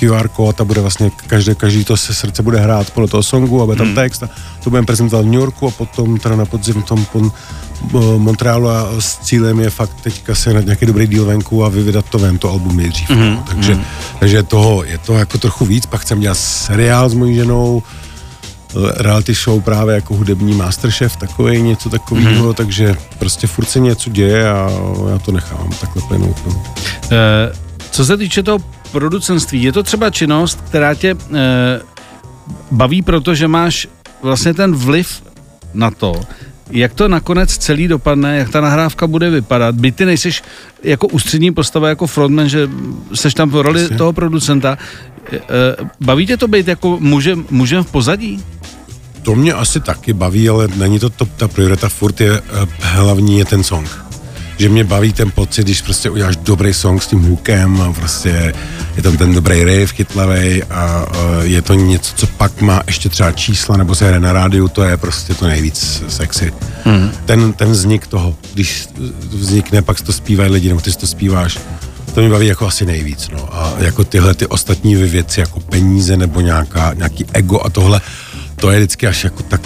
QR 0.00 0.28
kód 0.28 0.60
a 0.60 0.64
bude 0.64 0.80
vlastně 0.80 1.10
každé, 1.26 1.54
každý 1.54 1.84
to 1.84 1.96
se 1.96 2.14
srdce 2.14 2.42
bude 2.42 2.58
hrát 2.58 2.90
podle 2.90 3.08
toho 3.08 3.22
songu 3.22 3.62
a 3.62 3.64
bude 3.64 3.76
tam 3.76 3.94
text 3.94 4.22
a 4.22 4.28
to 4.64 4.70
budeme 4.70 4.86
prezentovat 4.86 5.22
v 5.22 5.28
New 5.28 5.40
Yorku 5.40 5.66
a 5.66 5.70
potom 5.70 6.18
teda 6.18 6.36
na 6.36 6.44
podzim 6.44 6.82
v 6.82 6.84
tom 6.84 7.04
pon, 7.04 7.32
uh, 7.92 8.18
Montrealu 8.18 8.68
a 8.68 8.88
s 8.98 9.18
cílem 9.18 9.60
je 9.60 9.70
fakt 9.70 10.00
teďka 10.02 10.34
se 10.34 10.54
na 10.54 10.60
nějaký 10.60 10.86
dobrý 10.86 11.06
díl 11.06 11.24
venku 11.24 11.64
a 11.64 11.68
vyvydat 11.68 12.04
to 12.10 12.18
ven, 12.18 12.38
to 12.38 12.50
album 12.50 12.76
nejdřív. 12.76 13.10
Mm. 13.10 13.36
Takže, 13.36 13.78
takže 14.20 14.42
toho, 14.42 14.84
je 14.84 14.98
to 14.98 15.14
jako 15.14 15.38
trochu 15.38 15.64
víc, 15.64 15.86
pak 15.86 16.00
chcem 16.00 16.20
dělat 16.20 16.38
seriál 16.38 17.08
s 17.08 17.14
mojí 17.14 17.34
ženou, 17.34 17.82
eh, 17.82 19.02
reality 19.02 19.34
show 19.34 19.62
právě 19.62 19.94
jako 19.94 20.14
hudební 20.14 20.54
masterchef, 20.54 21.16
takový 21.16 21.62
něco 21.62 21.90
takového, 21.90 22.46
mm. 22.46 22.54
takže 22.54 22.96
prostě 23.18 23.46
furt 23.46 23.70
se 23.70 23.80
něco 23.80 24.10
děje 24.10 24.50
a 24.50 24.70
já 25.10 25.18
to 25.18 25.32
nechám 25.32 25.70
takhle 25.80 26.02
plynout. 26.08 26.36
No. 26.46 26.62
Eh, 27.12 27.52
Co 27.90 28.04
se 28.04 28.16
týče 28.16 28.42
toho 28.42 28.58
producentství, 28.94 29.62
je 29.62 29.72
to 29.72 29.82
třeba 29.82 30.10
činnost, 30.10 30.62
která 30.70 30.94
tě 30.94 31.16
eh, 31.18 31.82
baví, 32.70 33.02
protože 33.02 33.48
máš 33.48 33.88
vlastně 34.22 34.54
ten 34.54 34.74
vliv 34.74 35.22
na 35.74 35.90
to, 35.90 36.22
jak 36.70 36.94
to 36.94 37.08
nakonec 37.08 37.50
celý 37.58 37.88
dopadne, 37.88 38.38
jak 38.38 38.48
ta 38.54 38.60
nahrávka 38.60 39.06
bude 39.06 39.30
vypadat. 39.30 39.74
Byť 39.74 39.94
ty 39.94 40.04
nejseš 40.04 40.42
jako 40.82 41.06
ústřední 41.06 41.50
postava, 41.50 41.88
jako 41.88 42.06
frontman, 42.06 42.48
že 42.48 42.70
seš 43.14 43.34
tam 43.34 43.50
v 43.50 43.60
roli 43.60 43.82
Jasně. 43.82 43.98
toho 43.98 44.12
producenta. 44.12 44.78
Eh, 45.32 45.40
Baví 46.00 46.26
tě 46.26 46.36
to 46.36 46.48
být 46.48 46.68
jako 46.68 46.96
mužem, 47.00 47.44
mužem 47.50 47.84
v 47.84 47.90
pozadí? 47.90 48.44
To 49.22 49.34
mě 49.34 49.52
asi 49.52 49.80
taky 49.80 50.12
baví, 50.12 50.48
ale 50.48 50.68
není 50.76 50.98
to, 50.98 51.10
to 51.10 51.26
ta 51.26 51.48
priorita, 51.48 51.88
furt 51.88 52.20
je 52.20 52.42
hlavní 52.80 53.38
je 53.38 53.44
ten 53.44 53.62
song. 53.64 54.03
Že 54.58 54.68
mě 54.68 54.84
baví 54.84 55.12
ten 55.12 55.30
pocit, 55.30 55.62
když 55.62 55.82
prostě 55.82 56.10
uděláš 56.10 56.36
dobrý 56.36 56.74
song 56.74 57.02
s 57.02 57.06
tím 57.06 57.22
hookem 57.22 57.80
a 57.80 57.92
prostě 57.92 58.54
je 58.96 59.02
tam 59.02 59.16
ten 59.16 59.34
dobrý 59.34 59.64
riff 59.64 59.92
chytlavej 59.92 60.62
a 60.70 61.06
je 61.42 61.62
to 61.62 61.74
něco, 61.74 62.14
co 62.16 62.26
pak 62.26 62.60
má 62.60 62.82
ještě 62.86 63.08
třeba 63.08 63.32
čísla 63.32 63.76
nebo 63.76 63.94
se 63.94 64.06
hraje 64.06 64.20
na 64.20 64.32
rádiu, 64.32 64.68
to 64.68 64.82
je 64.82 64.96
prostě 64.96 65.34
to 65.34 65.46
nejvíc 65.46 66.02
sexy. 66.08 66.52
Mm. 66.84 67.10
Ten, 67.24 67.52
ten 67.52 67.70
vznik 67.70 68.06
toho, 68.06 68.36
když 68.54 68.88
vznikne, 69.28 69.82
pak 69.82 70.00
to 70.00 70.12
zpívají 70.12 70.52
lidi, 70.52 70.68
nebo 70.68 70.80
ty 70.80 70.92
si 70.92 70.98
to 70.98 71.06
zpíváš, 71.06 71.58
to 72.14 72.20
mě 72.20 72.30
baví 72.30 72.46
jako 72.46 72.66
asi 72.66 72.86
nejvíc, 72.86 73.28
no. 73.32 73.48
A 73.56 73.74
jako 73.78 74.04
tyhle 74.04 74.34
ty 74.34 74.46
ostatní 74.46 74.94
věci, 74.94 75.40
jako 75.40 75.60
peníze 75.60 76.16
nebo 76.16 76.40
nějaká, 76.40 76.94
nějaký 76.94 77.26
ego 77.32 77.60
a 77.60 77.70
tohle, 77.70 78.00
to 78.56 78.70
je 78.70 78.78
vždycky 78.78 79.06
až 79.06 79.24
jako 79.24 79.42
tak 79.42 79.60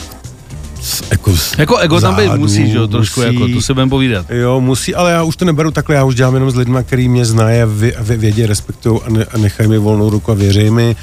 s- 0.89 1.03
jako, 1.11 1.37
z 1.37 1.55
Jako 1.59 1.77
ego 1.77 2.01
tam 2.01 2.15
být 2.17 2.27
zádu, 2.27 2.41
musí, 2.41 2.71
že 2.71 2.77
jo, 2.79 2.87
trošku, 2.87 3.21
musí. 3.21 3.35
jako, 3.35 3.49
to 3.55 3.63
si 3.63 3.75
budeme 3.75 3.91
povídat. 3.91 4.27
Jo, 4.31 4.61
musí, 4.61 4.95
ale 4.95 5.13
já 5.13 5.23
už 5.23 5.37
to 5.37 5.45
neberu 5.45 5.71
takhle, 5.71 5.95
já 5.97 6.05
už 6.05 6.15
dělám 6.15 6.35
jenom 6.35 6.51
s 6.51 6.55
lidmi, 6.57 6.79
který 6.87 7.09
mě 7.09 7.25
znají 7.25 7.61
a 7.63 7.67
vě, 7.67 7.95
vě, 8.01 8.17
vědí, 8.17 8.47
respektují 8.47 9.01
a, 9.07 9.11
ne, 9.11 9.25
a 9.25 9.39
nechají 9.39 9.69
mi 9.69 9.79
volnou 9.79 10.11
ruku 10.11 10.31
a 10.31 10.35
věří 10.35 10.71
mi. 10.71 10.97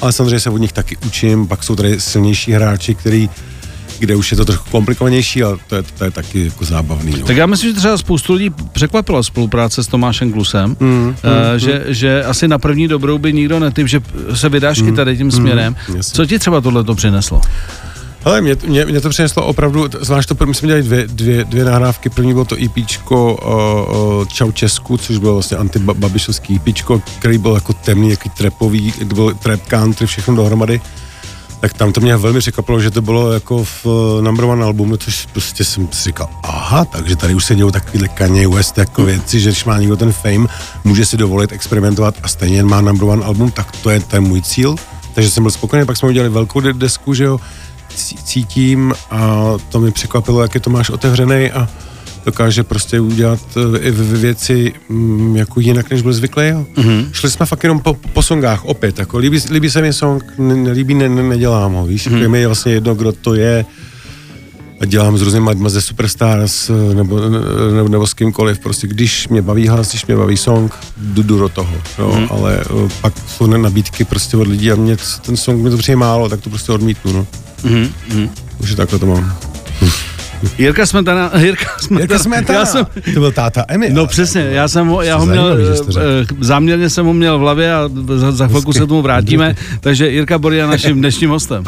Ale 0.00 0.12
samozřejmě 0.12 0.40
se 0.40 0.50
od 0.50 0.58
nich 0.58 0.72
taky 0.72 0.96
učím, 1.06 1.46
pak 1.46 1.62
jsou 1.62 1.76
tady 1.76 2.00
silnější 2.00 2.52
hráči, 2.52 2.94
který, 2.94 3.30
kde 3.98 4.16
už 4.16 4.30
je 4.30 4.36
to 4.36 4.44
trochu 4.44 4.70
komplikovanější, 4.70 5.42
ale 5.42 5.56
to 5.66 5.76
je, 5.76 5.82
to 5.98 6.04
je 6.04 6.10
taky 6.10 6.44
jako 6.44 6.64
zábavný. 6.64 7.12
No. 7.20 7.26
Tak 7.26 7.36
já 7.36 7.46
myslím, 7.46 7.70
že 7.70 7.76
třeba 7.76 7.98
spoustu 7.98 8.32
lidí 8.34 8.50
překvapila 8.72 9.22
spolupráce 9.22 9.84
s 9.84 9.86
Tomášem 9.86 10.32
Klusem, 10.32 10.76
mm, 10.80 10.88
mm, 10.88 11.14
že, 11.56 11.84
že 11.88 12.24
asi 12.24 12.48
na 12.48 12.58
první 12.58 12.88
dobrou 12.88 13.18
by 13.18 13.32
nikdo 13.32 13.58
netyp, 13.58 13.88
že 13.88 14.00
se 14.34 14.48
vydáš 14.48 14.80
mm, 14.80 14.88
i 14.88 14.92
tady 14.92 15.16
tím 15.16 15.30
směrem. 15.30 15.76
jasně. 15.96 16.02
Co 16.14 16.26
ti 16.26 16.38
třeba 16.38 16.60
tohle 16.60 16.84
to 16.84 16.94
přineslo? 16.94 17.40
Ale 18.24 18.40
mě, 18.40 18.56
mě, 18.66 18.84
mě 18.84 19.00
to 19.00 19.08
přineslo 19.08 19.46
opravdu, 19.46 19.88
zvlášť 20.00 20.28
to, 20.28 20.46
my 20.46 20.54
jsme 20.54 20.66
dělali 20.66 20.82
dvě, 20.82 21.06
dvě, 21.06 21.44
dvě 21.44 21.64
nahrávky, 21.64 22.10
první 22.10 22.32
bylo 22.32 22.44
to 22.44 22.56
EPčko 22.64 23.34
uh, 23.34 24.18
uh, 24.18 24.24
Čau 24.26 24.52
Česku, 24.52 24.96
což 24.96 25.18
bylo 25.18 25.32
vlastně 25.32 25.56
antibabišovský 25.56 26.56
EPčko, 26.56 27.02
který 27.18 27.38
byl 27.38 27.54
jako 27.54 27.72
temný, 27.72 28.10
jaký 28.10 28.30
trepový, 28.30 28.92
to 28.92 29.14
byl 29.14 29.34
trap 29.34 29.60
country, 29.68 30.06
všechno 30.06 30.36
dohromady. 30.36 30.80
Tak 31.60 31.72
tam 31.72 31.92
to 31.92 32.00
mě 32.00 32.16
velmi 32.16 32.38
překvapilo, 32.38 32.80
že 32.80 32.90
to 32.90 33.02
bylo 33.02 33.32
jako 33.32 33.64
v 33.64 33.86
uh, 33.86 34.22
number 34.22 34.44
one 34.44 34.64
albumu, 34.64 34.96
což 34.96 35.26
prostě 35.26 35.64
jsem 35.64 35.88
si 35.92 36.04
říkal, 36.04 36.28
aha, 36.42 36.84
takže 36.84 37.16
tady 37.16 37.34
už 37.34 37.44
se 37.44 37.54
dějou 37.54 37.70
takovýhle 37.70 38.08
Kanye 38.08 38.48
West 38.48 38.78
jako 38.78 39.04
věci, 39.04 39.40
že 39.40 39.48
když 39.50 39.64
má 39.64 39.78
někdo 39.78 39.96
ten 39.96 40.12
fame, 40.12 40.46
může 40.84 41.06
si 41.06 41.16
dovolit 41.16 41.52
experimentovat 41.52 42.14
a 42.22 42.28
stejně 42.28 42.62
má 42.62 42.80
number 42.80 43.08
one 43.08 43.24
album, 43.24 43.50
tak 43.50 43.72
to 43.72 43.90
je 43.90 44.00
ten 44.00 44.22
můj 44.22 44.42
cíl. 44.42 44.76
Takže 45.14 45.30
jsem 45.30 45.42
byl 45.42 45.50
spokojený, 45.50 45.86
pak 45.86 45.96
jsme 45.96 46.08
udělali 46.08 46.28
velkou 46.28 46.60
desku, 46.60 47.14
že 47.14 47.24
jo, 47.24 47.40
cítím 48.24 48.94
a 49.10 49.52
to 49.68 49.80
mi 49.80 49.90
překvapilo, 49.90 50.42
jak 50.42 50.54
je 50.54 50.60
to 50.60 50.70
máš 50.70 50.90
otevřený 50.90 51.50
a 51.50 51.68
dokáže 52.24 52.62
prostě 52.62 53.00
udělat 53.00 53.40
eh, 53.56 53.78
i 53.78 53.90
věci 53.90 54.72
mm, 54.88 55.36
jako 55.36 55.60
jinak, 55.60 55.90
než 55.90 56.02
byl 56.02 56.12
zvyklý. 56.12 56.44
Mm-hmm. 56.44 57.06
Šli 57.12 57.30
jsme 57.30 57.46
fakt 57.46 57.62
jenom 57.62 57.80
po, 57.80 57.94
po 57.94 58.22
songách 58.22 58.64
opět, 58.64 58.98
jako 58.98 59.18
líbí, 59.18 59.38
líbí 59.50 59.70
se 59.70 59.82
mi 59.82 59.92
song, 59.92 60.24
nelíbí, 60.38 60.94
ne, 60.94 61.08
ne, 61.08 61.22
nedělám 61.22 61.72
ho, 61.72 61.86
víš, 61.86 62.08
mm-hmm. 62.08 62.16
jako 62.16 62.30
mi 62.30 62.40
je 62.40 62.46
vlastně 62.46 62.72
jedno, 62.72 62.94
kdo 62.94 63.12
to 63.12 63.34
je, 63.34 63.64
a 64.80 64.84
dělám 64.84 65.18
s 65.18 65.22
různými 65.22 65.48
lidmi 65.48 65.70
ze 65.70 65.80
Superstars 65.80 66.70
nebo, 66.94 67.20
nebo, 67.72 67.88
nebo 67.88 68.06
s 68.06 68.14
kýmkoliv, 68.14 68.58
prostě 68.58 68.86
když 68.86 69.28
mě 69.28 69.42
baví 69.42 69.68
hlas, 69.68 69.90
když 69.90 70.06
mě 70.06 70.16
baví 70.16 70.36
song, 70.36 70.74
jdu, 70.96 71.22
jdu 71.22 71.38
do 71.38 71.48
toho, 71.48 71.74
jo, 71.98 72.16
mm. 72.18 72.26
ale 72.30 72.64
pak 73.00 73.14
jsou 73.28 73.46
nabídky 73.46 74.04
prostě 74.04 74.36
od 74.36 74.48
lidí 74.48 74.72
a 74.72 74.74
mě 74.74 74.96
ten 75.26 75.36
song 75.36 75.62
mi 75.62 75.70
to 75.70 75.76
přijde 75.76 75.96
málo, 75.96 76.28
tak 76.28 76.40
to 76.40 76.50
prostě 76.50 76.72
odmítnu, 76.72 77.12
no. 77.12 77.26
Mm. 77.64 78.30
Takže 78.58 78.76
takhle 78.76 78.98
to 78.98 79.06
mám. 79.06 79.36
Jirka 80.58 80.86
Smetana, 80.86 81.30
Jirka 81.38 81.66
Smetana. 81.80 82.00
Jirka 82.00 82.18
Smetana. 82.18 82.58
Já 82.58 82.66
jsem, 82.66 82.86
to 83.14 83.20
byl 83.20 83.32
táta 83.32 83.64
Emil. 83.68 83.90
No 83.92 84.06
přesně, 84.06 84.40
já 84.50 84.68
jsem 84.68 84.86
ho, 84.88 85.02
já 85.02 85.16
ho 85.16 85.26
měl, 85.26 85.56
eh, 85.98 86.26
záměrně 86.40 86.90
jsem 86.90 87.06
ho 87.06 87.12
měl 87.12 87.38
v 87.38 87.40
hlavě 87.40 87.74
a 87.74 87.90
za, 88.16 88.32
za 88.32 88.46
chvilku 88.48 88.72
se 88.72 88.86
tomu 88.86 89.02
vrátíme, 89.02 89.56
takže 89.80 90.08
Jirka 90.08 90.38
Boria 90.38 90.66
naším 90.66 90.98
dnešním 90.98 91.30
hostem. 91.30 91.64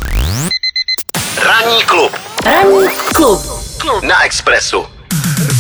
Ranní 1.44 1.82
klub. 1.86 2.12
Ranní 2.46 2.88
klub. 3.16 3.40
klub. 3.78 4.04
Na 4.04 4.24
Expressu. 4.24 4.84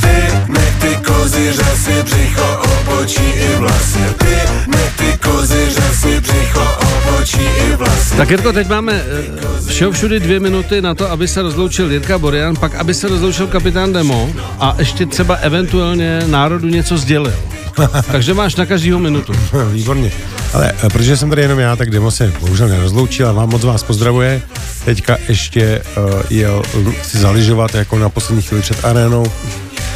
Ty, 0.00 0.52
nech 0.52 0.74
ty 0.80 0.96
kozy, 1.12 1.52
řasy, 1.52 2.02
břicho, 2.02 2.62
obočí 2.94 3.22
i 3.22 3.56
vlasy. 3.56 3.98
Ty, 4.18 4.36
nech 4.70 4.96
ty 4.96 5.18
kozy, 5.28 5.70
řasy, 5.70 6.20
břicho, 6.20 6.78
obočí 6.80 7.42
i 7.42 7.76
vlasy. 7.76 8.16
Tak 8.16 8.30
Jirko, 8.30 8.52
teď 8.52 8.68
máme 8.68 8.92
eh, 8.92 9.68
všeho 9.68 9.92
všudy 9.92 10.20
dvě 10.20 10.40
minuty 10.40 10.82
na 10.82 10.94
to, 10.94 11.10
aby 11.10 11.28
se 11.28 11.42
rozloučil 11.42 11.92
Jirka 11.92 12.18
Borian, 12.18 12.56
pak 12.56 12.74
aby 12.74 12.94
se 12.94 13.08
rozloučil 13.08 13.46
kapitán 13.46 13.92
Demo 13.92 14.30
a 14.60 14.74
ještě 14.78 15.06
třeba 15.06 15.34
eventuálně 15.34 16.22
národu 16.26 16.68
něco 16.68 16.98
sdělil. 16.98 17.34
Takže 18.12 18.34
máš 18.34 18.56
na 18.56 18.66
každýho 18.66 18.98
minutu. 18.98 19.32
Výborně. 19.72 20.12
Ale 20.52 20.72
eh, 20.84 20.88
protože 20.90 21.16
jsem 21.16 21.30
tady 21.30 21.42
jenom 21.42 21.58
já, 21.58 21.76
tak 21.76 21.90
Demo 21.90 22.10
se 22.10 22.32
bohužel 22.40 22.68
nerozloučil 22.68 23.28
a 23.28 23.32
vám 23.32 23.48
moc 23.48 23.64
vás 23.64 23.82
pozdravuje. 23.82 24.42
Teďka 24.84 25.16
ještě 25.28 25.82
uh, 25.96 26.22
jel 26.30 26.62
si 27.02 27.18
zaližovat 27.18 27.74
jako 27.74 27.98
na 27.98 28.08
poslední 28.08 28.42
chvíli 28.42 28.62
před 28.62 28.84
arénou, 28.84 29.32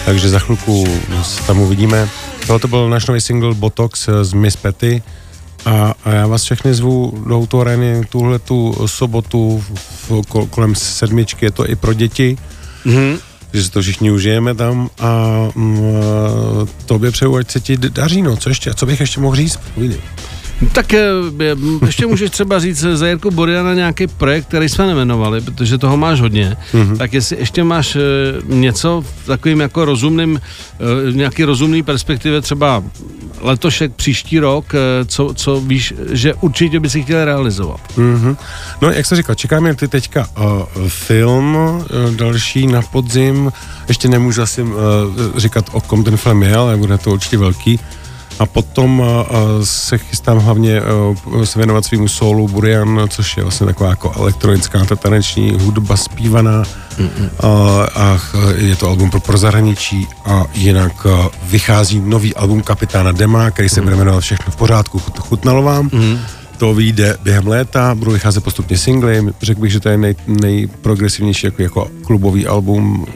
takže 0.09 0.29
za 0.29 0.38
chvilku 0.38 0.85
se 1.23 1.42
tam 1.42 1.61
uvidíme. 1.61 2.09
Tohle 2.47 2.61
to 2.61 2.68
byl 2.68 2.90
náš 2.90 3.07
nový 3.07 3.21
single 3.21 3.55
Botox 3.55 4.09
z 4.23 4.33
Miss 4.33 4.57
Petty 4.57 5.03
a, 5.64 5.94
a 6.05 6.11
já 6.11 6.27
vás 6.27 6.44
všechny 6.44 6.75
zvu 6.75 7.25
do 7.29 7.37
autoareny 7.37 8.01
tuhle 8.09 8.38
tu 8.38 8.77
sobotu 8.87 9.64
v, 10.09 10.27
kolem 10.51 10.75
sedmičky, 10.75 11.44
je 11.44 11.51
to 11.51 11.71
i 11.71 11.77
pro 11.77 11.92
děti. 11.92 12.38
Mm-hmm 12.87 13.18
že 13.53 13.64
si 13.64 13.71
to 13.71 13.83
všichni 13.83 14.11
užijeme 14.11 14.55
tam 14.55 14.90
a 14.99 15.29
mm, 15.55 15.83
tobě 16.87 17.11
přeju, 17.11 17.37
ať 17.37 17.51
se 17.51 17.61
ti 17.61 17.77
daří, 17.77 18.23
no, 18.23 18.37
co 18.37 18.49
ještě, 18.49 18.75
co 18.75 18.87
bych 18.87 19.01
ještě 19.01 19.21
mohl 19.21 19.37
říct, 19.37 19.61
povídej. 19.75 20.01
Tak 20.73 20.94
eh, 20.94 21.07
ještě 21.87 22.07
můžeš 22.07 22.31
třeba 22.31 22.59
říct 22.59 22.79
za 22.81 23.07
Jirku 23.07 23.31
Boriana 23.31 23.75
nějaký 23.75 24.07
projekt, 24.07 24.49
který 24.49 24.68
jsme 24.68 24.87
nemenovali, 24.87 25.40
protože 25.40 25.79
toho 25.79 25.97
máš 25.97 26.21
hodně. 26.21 26.57
Mm-hmm. 26.73 26.97
Tak 26.97 27.12
jestli 27.12 27.37
ještě 27.38 27.64
máš 27.64 27.97
eh, 27.97 28.01
něco 28.44 29.05
v 29.23 29.27
takovým 29.27 29.61
jako 29.61 29.85
rozumným, 29.85 30.40
eh, 30.40 31.12
nějaký 31.12 31.44
rozumný 31.44 31.83
perspektivě, 31.83 32.40
třeba 32.40 32.83
letošek, 33.40 33.94
příští 33.94 34.38
rok, 34.38 34.73
co, 35.07 35.35
co 35.35 35.61
víš, 35.61 35.94
že 36.11 36.35
určitě 36.35 36.81
by 36.81 36.90
si 36.90 37.03
chtěl 37.03 37.25
realizovat. 37.25 37.81
Mm-hmm. 37.97 38.37
No, 38.83 38.90
jak 38.90 39.07
jsi 39.07 39.16
říkal, 39.16 39.35
čekáme 39.35 39.75
ty 39.75 39.88
teďka 39.88 40.27
uh, 40.38 40.88
film, 40.88 41.57
uh, 41.57 41.85
další 42.16 42.66
na 42.66 42.83
podzim. 42.83 43.53
Ještě 43.88 44.09
nemůžu 44.09 44.42
asi 44.42 44.62
uh, 44.62 44.73
říkat, 45.37 45.64
o 45.73 45.81
kom 45.81 46.05
ten 46.05 46.16
film 46.16 46.42
je, 46.42 46.57
ale 46.57 46.77
bude 46.77 46.99
to 46.99 47.11
určitě 47.11 47.38
velký. 47.38 47.81
A 48.38 48.46
potom 48.46 49.03
se 49.64 49.98
chystám 49.98 50.38
hlavně 50.38 50.83
se 51.44 51.59
věnovat 51.59 51.85
svýmu 51.85 52.09
solu 52.09 52.48
Burian, 52.48 53.07
což 53.09 53.37
je 53.37 53.42
vlastně 53.42 53.66
taková 53.66 53.90
jako 53.90 54.12
elektronická 54.16 54.85
taneční 54.85 55.59
hudba 55.61 55.96
zpívaná. 55.96 56.62
A, 57.40 57.48
a 57.94 58.20
je 58.57 58.77
to 58.77 58.88
album 58.88 59.11
pro, 59.11 59.20
pro 59.20 59.38
zahraničí 59.38 60.09
a 60.24 60.44
jinak 60.55 61.07
vychází 61.42 62.01
nový 62.05 62.35
album 62.35 62.62
Kapitána 62.62 63.12
Dema, 63.12 63.51
který 63.51 63.68
se 63.68 63.83
bude 63.83 63.96
jmenovat 63.96 64.20
Všechno 64.20 64.53
v 64.53 64.57
pořádku, 64.57 65.03
chutnalo 65.18 65.62
vám. 65.62 65.90
Mm. 65.92 66.18
To 66.59 66.74
vyjde 66.74 67.16
během 67.22 67.46
léta, 67.46 67.94
budou 67.94 68.12
vycházet 68.12 68.44
postupně 68.44 68.79
singly, 68.79 69.22
řekl 69.42 69.61
bych, 69.61 69.72
že 69.72 69.81
to 69.81 69.88
je 69.88 69.98
nej, 69.98 70.14
nejprogresivnější 70.27 71.46
jako, 71.46 71.62
jako 71.62 71.88
klubový 72.07 72.46
album 72.46 73.07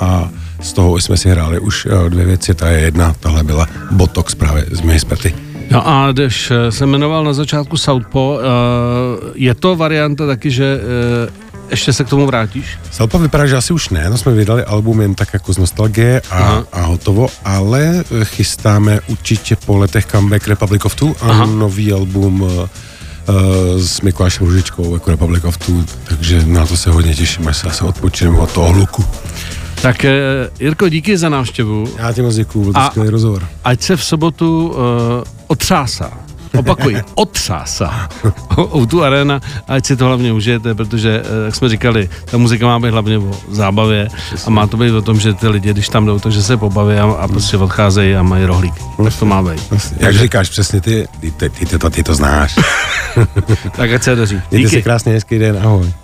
a 0.00 0.28
z 0.60 0.72
toho 0.72 0.98
jsme 0.98 1.16
si 1.16 1.28
hráli 1.28 1.58
už 1.58 1.86
eh, 1.86 2.10
dvě 2.10 2.24
věci, 2.24 2.54
ta 2.54 2.68
je 2.68 2.80
jedna, 2.80 3.14
tahle 3.20 3.44
byla 3.44 3.68
Botox 3.90 4.34
právě 4.34 4.66
z 4.70 4.80
Mihispety. 4.80 5.34
No 5.70 5.88
a 5.88 6.12
když 6.12 6.50
eh, 6.50 6.72
se 6.72 6.86
jmenoval 6.86 7.24
na 7.24 7.32
začátku 7.32 7.76
Southpaw, 7.76 8.22
eh, 8.22 8.44
je 9.34 9.54
to 9.54 9.76
varianta 9.76 10.26
taky, 10.26 10.50
že 10.50 10.80
ještě 11.70 11.92
se 11.92 12.04
k 12.04 12.08
tomu 12.08 12.26
vrátíš? 12.26 12.78
Southpaw 12.90 13.22
vypadá, 13.22 13.46
že 13.46 13.56
asi 13.56 13.72
už 13.72 13.88
ne, 13.88 14.10
no 14.10 14.18
jsme 14.18 14.32
vydali 14.32 14.64
album 14.64 15.00
jen 15.00 15.14
tak 15.14 15.28
jako 15.32 15.52
z 15.52 15.58
nostalgie 15.58 16.22
a, 16.30 16.62
a 16.72 16.80
hotovo, 16.80 17.28
ale 17.44 18.04
chystáme 18.24 19.00
určitě 19.06 19.56
po 19.56 19.78
letech 19.78 20.06
comeback 20.06 20.48
Republic 20.48 20.84
of 20.84 20.94
Two 20.94 21.14
a 21.20 21.30
Aha. 21.30 21.46
nový 21.46 21.92
album 21.92 22.42
uh, 22.42 22.68
s 23.78 24.00
Mikulášem 24.00 24.46
Ružičkou 24.46 24.94
jako 24.94 25.10
Republic 25.10 25.44
of 25.44 25.58
Two, 25.58 25.84
takže 26.04 26.42
na 26.46 26.66
to 26.66 26.76
se 26.76 26.90
hodně 26.90 27.14
těším, 27.14 27.48
až 27.48 27.56
se 27.56 27.66
zase 27.66 27.84
odpočineme 27.84 28.38
od 28.38 28.52
toho 28.52 28.72
hluku. 28.72 29.04
Tak 29.84 30.04
eh, 30.04 30.12
Jirko, 30.60 30.88
díky 30.88 31.16
za 31.16 31.28
návštěvu. 31.28 31.88
Já 31.98 32.12
ti 32.12 32.22
moc 32.22 32.34
děkuju, 32.34 32.64
byl 32.64 32.72
to 32.72 32.80
skvělý 32.86 33.10
rozhovor. 33.10 33.48
Ať 33.64 33.82
se 33.82 33.96
v 33.96 34.04
sobotu 34.04 34.68
uh, 34.68 34.74
otřásá. 35.46 36.12
Opakuji, 36.56 37.02
otřásá. 37.14 38.08
o 38.56 38.86
tu 38.86 39.02
arena, 39.04 39.40
ať 39.68 39.86
si 39.86 39.96
to 39.96 40.06
hlavně 40.06 40.32
užijete, 40.32 40.74
protože, 40.74 41.22
eh, 41.24 41.44
jak 41.44 41.54
jsme 41.54 41.68
říkali, 41.68 42.08
ta 42.24 42.38
muzika 42.38 42.66
má 42.66 42.80
být 42.80 42.90
hlavně 42.90 43.18
o 43.18 43.30
zábavě 43.50 44.08
a 44.46 44.50
má 44.50 44.66
to 44.66 44.76
být 44.76 44.90
o 44.90 45.02
tom, 45.02 45.20
že 45.20 45.34
ty 45.34 45.48
lidi, 45.48 45.70
když 45.70 45.88
tam 45.88 46.06
jdou, 46.06 46.18
takže 46.18 46.42
se 46.42 46.56
pobaví 46.56 46.94
a, 46.96 47.04
a 47.04 47.28
prostě 47.28 47.56
odcházejí 47.56 48.16
a 48.16 48.22
mají 48.22 48.44
rohlík. 48.44 48.74
Tak 49.04 49.18
to 49.18 49.24
má 49.24 49.42
být. 49.42 49.72
Jak 49.96 50.16
říkáš 50.16 50.48
přesně 50.48 50.80
ty, 50.80 51.08
ty, 51.20 51.30
ty, 51.30 51.50
ty, 51.50 51.66
ty, 51.66 51.78
to, 51.78 51.90
ty 51.90 52.02
to 52.02 52.14
znáš. 52.14 52.54
tak 53.76 53.92
ať 53.92 54.02
se 54.02 54.16
daří. 54.16 54.36
Díky. 54.36 54.56
Díky. 54.56 54.68
si 54.68 54.82
krásně 54.82 55.12
hezký 55.12 55.38
den, 55.38 55.58
ahoj. 55.62 56.03